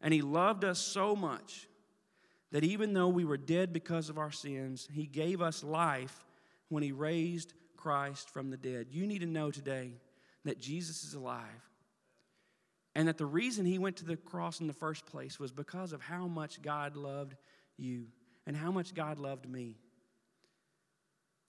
and 0.00 0.12
He 0.12 0.22
loved 0.22 0.64
us 0.64 0.78
so 0.78 1.16
much 1.16 1.68
that 2.52 2.64
even 2.64 2.92
though 2.92 3.08
we 3.08 3.24
were 3.24 3.36
dead 3.36 3.72
because 3.72 4.08
of 4.08 4.18
our 4.18 4.32
sins, 4.32 4.88
He 4.92 5.06
gave 5.06 5.42
us 5.42 5.64
life 5.64 6.24
when 6.68 6.82
He 6.82 6.92
raised 6.92 7.52
Christ 7.76 8.30
from 8.30 8.50
the 8.50 8.56
dead. 8.56 8.86
You 8.90 9.06
need 9.06 9.20
to 9.20 9.26
know 9.26 9.50
today 9.50 9.92
that 10.44 10.60
Jesus 10.60 11.04
is 11.04 11.14
alive. 11.14 11.68
And 12.94 13.08
that 13.08 13.18
the 13.18 13.26
reason 13.26 13.66
he 13.66 13.78
went 13.78 13.96
to 13.96 14.04
the 14.04 14.16
cross 14.16 14.60
in 14.60 14.66
the 14.66 14.72
first 14.72 15.04
place 15.06 15.40
was 15.40 15.50
because 15.50 15.92
of 15.92 16.00
how 16.00 16.26
much 16.28 16.62
God 16.62 16.96
loved 16.96 17.34
you 17.76 18.06
and 18.46 18.56
how 18.56 18.70
much 18.70 18.94
God 18.94 19.18
loved 19.18 19.48
me. 19.48 19.74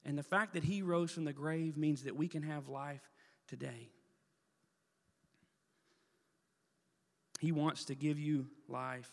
And 0.04 0.18
the 0.18 0.24
fact 0.24 0.54
that 0.54 0.64
he 0.64 0.82
rose 0.82 1.12
from 1.12 1.26
the 1.26 1.34
grave 1.34 1.78
means 1.78 2.04
that 2.04 2.16
we 2.16 2.28
can 2.28 2.44
have 2.44 2.68
life 2.68 3.12
today. 3.48 3.90
He 7.46 7.52
wants 7.52 7.86
to 7.86 7.96
give 7.96 8.18
you 8.18 8.48
life 8.68 9.12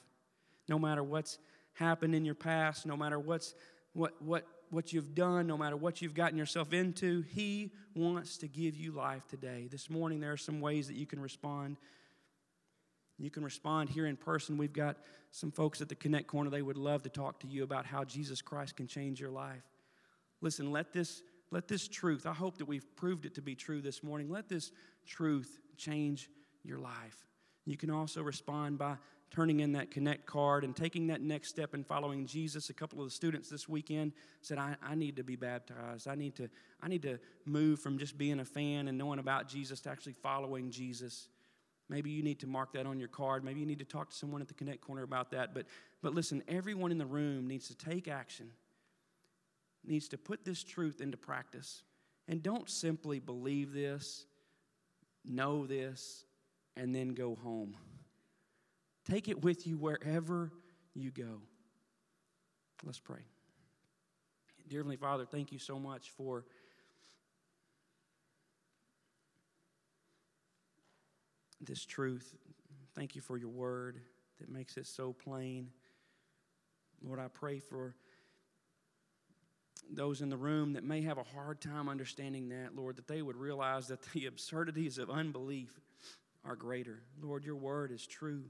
no 0.66 0.78
matter 0.78 1.02
what's 1.02 1.38
happened 1.74 2.14
in 2.14 2.24
your 2.24 2.34
past, 2.34 2.86
no 2.86 2.96
matter 2.96 3.18
what's, 3.18 3.54
what, 3.92 4.14
what, 4.22 4.46
what 4.70 4.90
you've 4.90 5.14
done, 5.14 5.46
no 5.46 5.58
matter 5.58 5.76
what 5.76 6.00
you've 6.00 6.14
gotten 6.14 6.38
yourself 6.38 6.72
into, 6.72 7.20
He 7.34 7.72
wants 7.94 8.38
to 8.38 8.48
give 8.48 8.74
you 8.74 8.92
life 8.92 9.26
today. 9.28 9.68
This 9.70 9.90
morning, 9.90 10.18
there 10.18 10.32
are 10.32 10.38
some 10.38 10.62
ways 10.62 10.86
that 10.86 10.96
you 10.96 11.04
can 11.04 11.20
respond. 11.20 11.76
You 13.18 13.28
can 13.28 13.44
respond 13.44 13.90
here 13.90 14.06
in 14.06 14.16
person. 14.16 14.56
We've 14.56 14.72
got 14.72 14.96
some 15.30 15.50
folks 15.50 15.82
at 15.82 15.90
the 15.90 15.94
Connect 15.94 16.26
Corner. 16.26 16.48
They 16.48 16.62
would 16.62 16.78
love 16.78 17.02
to 17.02 17.10
talk 17.10 17.38
to 17.40 17.46
you 17.46 17.64
about 17.64 17.84
how 17.84 18.02
Jesus 18.02 18.40
Christ 18.40 18.76
can 18.76 18.86
change 18.86 19.20
your 19.20 19.30
life. 19.30 19.62
Listen, 20.40 20.72
let 20.72 20.94
this, 20.94 21.22
let 21.50 21.68
this 21.68 21.86
truth, 21.86 22.24
I 22.24 22.32
hope 22.32 22.56
that 22.56 22.66
we've 22.66 22.96
proved 22.96 23.26
it 23.26 23.34
to 23.34 23.42
be 23.42 23.54
true 23.54 23.82
this 23.82 24.02
morning. 24.02 24.30
Let 24.30 24.48
this 24.48 24.72
truth 25.04 25.58
change 25.76 26.30
your 26.64 26.78
life. 26.78 27.26
You 27.64 27.76
can 27.76 27.90
also 27.90 28.22
respond 28.22 28.78
by 28.78 28.96
turning 29.30 29.60
in 29.60 29.72
that 29.72 29.90
connect 29.90 30.26
card 30.26 30.62
and 30.62 30.76
taking 30.76 31.06
that 31.06 31.22
next 31.22 31.48
step 31.48 31.74
in 31.74 31.82
following 31.82 32.26
jesus. 32.26 32.68
A 32.70 32.74
couple 32.74 33.00
of 33.00 33.06
the 33.06 33.10
students 33.10 33.48
this 33.48 33.68
weekend 33.68 34.12
said 34.42 34.58
I, 34.58 34.76
I, 34.82 34.94
need 34.94 35.16
to 35.16 35.24
be 35.24 35.36
baptized. 35.36 36.06
I 36.06 36.14
need 36.14 36.34
to 36.36 36.48
i 36.82 36.88
need 36.88 37.02
to 37.02 37.18
move 37.46 37.80
from 37.80 37.98
just 37.98 38.18
being 38.18 38.40
a 38.40 38.44
fan 38.44 38.88
and 38.88 38.98
knowing 38.98 39.18
about 39.18 39.48
jesus 39.48 39.80
to 39.80 39.90
actually 39.90 40.14
following 40.22 40.70
jesus. 40.70 41.28
Maybe 41.88 42.10
you 42.10 42.22
need 42.22 42.40
to 42.40 42.46
mark 42.46 42.72
that 42.74 42.86
on 42.86 42.98
your 42.98 43.08
card. 43.08 43.44
Maybe 43.44 43.60
you 43.60 43.66
need 43.66 43.78
to 43.78 43.84
talk 43.84 44.10
to 44.10 44.16
someone 44.16 44.40
at 44.40 44.48
the 44.48 44.54
connect 44.54 44.82
corner 44.82 45.02
about 45.02 45.30
that. 45.30 45.54
But 45.54 45.66
but 46.02 46.14
listen 46.14 46.42
everyone 46.46 46.90
in 46.90 46.98
the 46.98 47.06
room 47.06 47.46
needs 47.46 47.68
to 47.68 47.76
take 47.76 48.08
action 48.08 48.50
needs 49.84 50.08
to 50.08 50.18
put 50.18 50.44
this 50.44 50.62
truth 50.62 51.00
into 51.00 51.16
practice. 51.16 51.82
And 52.28 52.42
don't 52.42 52.68
simply 52.68 53.18
believe 53.18 53.72
this 53.72 54.26
know 55.24 55.66
this 55.66 56.24
and 56.76 56.94
then 56.94 57.14
go 57.14 57.36
home 57.42 57.76
Take 59.04 59.28
it 59.28 59.42
with 59.42 59.66
you 59.66 59.76
wherever 59.76 60.52
you 60.94 61.10
go. 61.10 61.40
Let's 62.84 63.00
pray. 63.00 63.24
Dear 64.68 64.80
Heavenly 64.80 64.96
Father, 64.96 65.26
thank 65.26 65.52
you 65.52 65.58
so 65.58 65.78
much 65.78 66.10
for 66.10 66.44
this 71.60 71.84
truth. 71.84 72.34
Thank 72.94 73.16
you 73.16 73.20
for 73.20 73.36
your 73.36 73.48
word 73.48 74.00
that 74.38 74.48
makes 74.48 74.76
it 74.76 74.86
so 74.86 75.12
plain. 75.12 75.70
Lord, 77.04 77.18
I 77.18 77.26
pray 77.28 77.58
for 77.58 77.96
those 79.92 80.22
in 80.22 80.28
the 80.28 80.36
room 80.36 80.74
that 80.74 80.84
may 80.84 81.02
have 81.02 81.18
a 81.18 81.24
hard 81.24 81.60
time 81.60 81.88
understanding 81.88 82.50
that, 82.50 82.76
Lord, 82.76 82.96
that 82.96 83.08
they 83.08 83.20
would 83.20 83.36
realize 83.36 83.88
that 83.88 84.00
the 84.12 84.26
absurdities 84.26 84.98
of 84.98 85.10
unbelief 85.10 85.80
are 86.44 86.56
greater. 86.56 87.02
Lord, 87.20 87.44
your 87.44 87.56
word 87.56 87.92
is 87.92 88.06
true. 88.06 88.44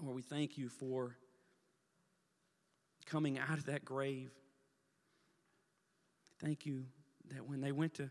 Lord, 0.00 0.16
we 0.16 0.22
thank 0.22 0.58
you 0.58 0.68
for 0.68 1.16
coming 3.06 3.38
out 3.38 3.58
of 3.58 3.66
that 3.66 3.84
grave. 3.84 4.30
Thank 6.40 6.66
you 6.66 6.84
that 7.34 7.48
when 7.48 7.60
they 7.60 7.72
went 7.72 7.94
to, 7.94 8.10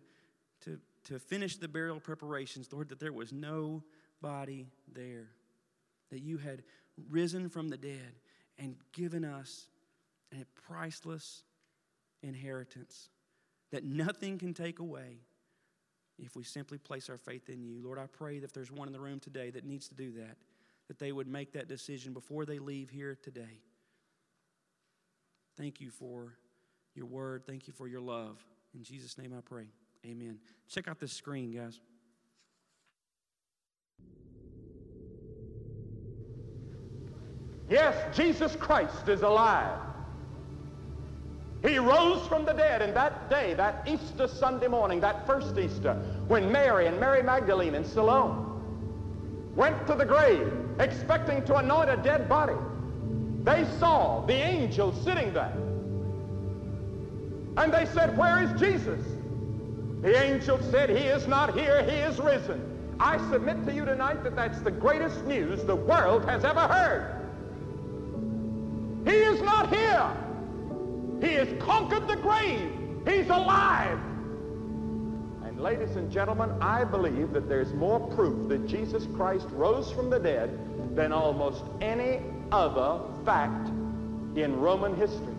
to, 0.65 0.79
to 1.05 1.19
finish 1.19 1.57
the 1.57 1.67
burial 1.67 1.99
preparations, 1.99 2.71
Lord, 2.71 2.89
that 2.89 2.99
there 2.99 3.13
was 3.13 3.31
nobody 3.31 4.67
there. 4.91 5.29
That 6.09 6.21
you 6.21 6.37
had 6.37 6.63
risen 7.09 7.49
from 7.49 7.69
the 7.69 7.77
dead 7.77 8.15
and 8.57 8.75
given 8.93 9.23
us 9.23 9.67
a 10.33 10.43
priceless 10.67 11.43
inheritance 12.21 13.09
that 13.71 13.83
nothing 13.83 14.37
can 14.37 14.53
take 14.53 14.79
away 14.79 15.19
if 16.19 16.35
we 16.35 16.43
simply 16.43 16.77
place 16.77 17.09
our 17.09 17.17
faith 17.17 17.49
in 17.49 17.61
you. 17.63 17.79
Lord, 17.83 17.99
I 17.99 18.07
pray 18.07 18.39
that 18.39 18.45
if 18.45 18.53
there's 18.53 18.71
one 18.71 18.87
in 18.87 18.93
the 18.93 18.99
room 18.99 19.19
today 19.19 19.49
that 19.51 19.65
needs 19.65 19.87
to 19.89 19.95
do 19.95 20.11
that, 20.13 20.37
that 20.87 20.99
they 20.99 21.11
would 21.11 21.27
make 21.27 21.53
that 21.53 21.67
decision 21.67 22.13
before 22.13 22.45
they 22.45 22.59
leave 22.59 22.89
here 22.89 23.17
today. 23.21 23.61
Thank 25.57 25.81
you 25.81 25.89
for 25.89 26.37
your 26.95 27.05
word. 27.05 27.43
Thank 27.45 27.67
you 27.67 27.73
for 27.73 27.87
your 27.87 28.01
love. 28.01 28.43
In 28.73 28.83
Jesus' 28.83 29.17
name 29.17 29.33
I 29.37 29.41
pray. 29.41 29.67
Amen. 30.05 30.39
Check 30.69 30.87
out 30.87 30.99
this 30.99 31.13
screen, 31.13 31.51
guys. 31.51 31.79
Yes, 37.69 38.15
Jesus 38.15 38.55
Christ 38.55 39.09
is 39.09 39.23
alive. 39.23 39.77
He 41.63 41.79
rose 41.79 42.25
from 42.27 42.45
the 42.45 42.53
dead, 42.53 42.81
and 42.81 42.95
that 42.95 43.29
day, 43.29 43.53
that 43.55 43.87
Easter 43.87 44.27
Sunday 44.27 44.67
morning, 44.67 44.99
that 45.01 45.25
first 45.25 45.57
Easter, 45.57 45.95
when 46.27 46.51
Mary 46.51 46.85
and 46.85 46.99
Mary 46.99 47.23
Magdalene 47.23 47.75
and 47.75 47.85
Salome 47.85 48.45
went 49.55 49.87
to 49.87 49.95
the 49.95 50.05
grave 50.05 50.53
expecting 50.79 51.43
to 51.45 51.55
anoint 51.55 51.89
a 51.89 51.97
dead 51.97 52.29
body. 52.29 52.53
They 53.43 53.65
saw 53.79 54.23
the 54.25 54.33
angel 54.33 54.93
sitting 55.03 55.33
there. 55.33 55.53
And 57.57 57.73
they 57.73 57.85
said, 57.87 58.15
Where 58.15 58.43
is 58.43 58.59
Jesus? 58.59 59.03
The 60.01 60.15
angel 60.23 60.61
said, 60.69 60.91
He 60.91 61.05
is 61.05 61.27
not 61.27 61.57
here, 61.57 61.83
He 61.83 61.97
is 61.97 62.19
risen. 62.19 62.95
I 62.99 63.17
submit 63.31 63.65
to 63.65 63.73
you 63.73 63.83
tonight 63.83 64.23
that 64.23 64.35
that's 64.35 64.59
the 64.61 64.71
greatest 64.71 65.23
news 65.25 65.63
the 65.63 65.75
world 65.75 66.25
has 66.25 66.43
ever 66.45 66.67
heard. 66.67 67.13
He 69.05 69.13
is 69.13 69.41
not 69.41 69.73
here. 69.73 70.11
He 71.21 71.33
has 71.33 71.47
conquered 71.59 72.07
the 72.07 72.15
grave. 72.15 72.71
He's 73.07 73.29
alive. 73.29 73.99
And 75.43 75.59
ladies 75.59 75.95
and 75.95 76.11
gentlemen, 76.11 76.51
I 76.61 76.83
believe 76.83 77.31
that 77.33 77.49
there's 77.49 77.73
more 77.73 77.99
proof 77.99 78.47
that 78.49 78.67
Jesus 78.67 79.07
Christ 79.15 79.47
rose 79.51 79.91
from 79.91 80.09
the 80.09 80.19
dead 80.19 80.95
than 80.95 81.11
almost 81.11 81.63
any 81.81 82.21
other 82.51 83.01
fact 83.25 83.69
in 84.35 84.59
Roman 84.59 84.95
history. 84.95 85.33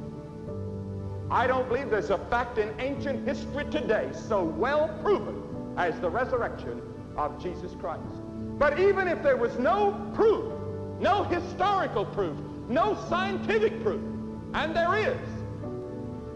I 1.30 1.46
don't 1.46 1.68
believe 1.68 1.90
there's 1.90 2.10
a 2.10 2.18
fact 2.18 2.58
in 2.58 2.72
ancient 2.80 3.26
history 3.26 3.64
today 3.70 4.10
so 4.12 4.42
well 4.42 4.88
proven 5.02 5.42
as 5.76 6.00
the 6.00 6.08
resurrection 6.08 6.82
of 7.16 7.40
Jesus 7.42 7.74
Christ. 7.78 8.02
But 8.58 8.80
even 8.80 9.06
if 9.06 9.22
there 9.22 9.36
was 9.36 9.56
no 9.58 10.10
proof, 10.14 10.52
no 11.00 11.22
historical 11.24 12.04
proof, 12.04 12.36
no 12.68 12.98
scientific 13.08 13.82
proof, 13.82 14.02
and 14.54 14.74
there 14.74 14.96
is, 14.96 15.38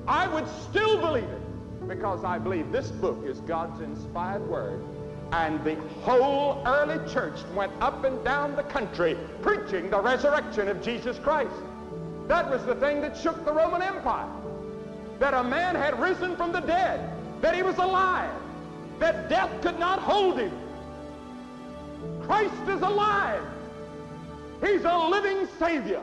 I 0.07 0.27
would 0.29 0.49
still 0.71 1.01
believe 1.01 1.25
it 1.25 1.89
because 1.89 2.25
I 2.25 2.39
believe 2.39 2.73
this 2.73 2.91
book 2.91 3.25
is 3.25 3.41
God's 3.41 3.81
inspired 3.81 4.47
word. 4.49 4.85
And 5.33 5.65
the 5.65 5.77
whole 6.03 6.63
early 6.67 6.99
church 7.11 7.41
went 7.55 7.73
up 7.81 8.05
and 8.05 8.23
down 8.25 8.55
the 8.55 8.65
country 8.65 9.17
preaching 9.41 9.89
the 9.91 10.01
resurrection 10.01 10.69
of 10.69 10.83
Jesus 10.83 11.19
Christ. 11.19 11.55
That 12.29 12.51
was 12.51 12.65
the 12.65 12.75
thing 12.75 13.01
that 13.01 13.17
shook 13.17 13.45
the 13.45 13.53
Roman 13.53 13.83
Empire. 13.83 14.31
That 15.19 15.35
a 15.35 15.43
man 15.43 15.75
had 15.75 15.99
risen 16.01 16.37
from 16.37 16.53
the 16.53 16.61
dead, 16.61 17.11
that 17.41 17.55
he 17.55 17.63
was 17.63 17.79
alive, 17.79 18.31
that 18.99 19.29
death 19.29 19.51
could 19.63 19.79
not 19.79 20.01
hold 20.01 20.39
him. 20.39 20.53
Christ 22.23 22.69
is 22.69 22.83
alive. 22.83 23.43
He's 24.61 24.85
a 24.85 24.97
living 24.97 25.49
Savior. 25.59 26.03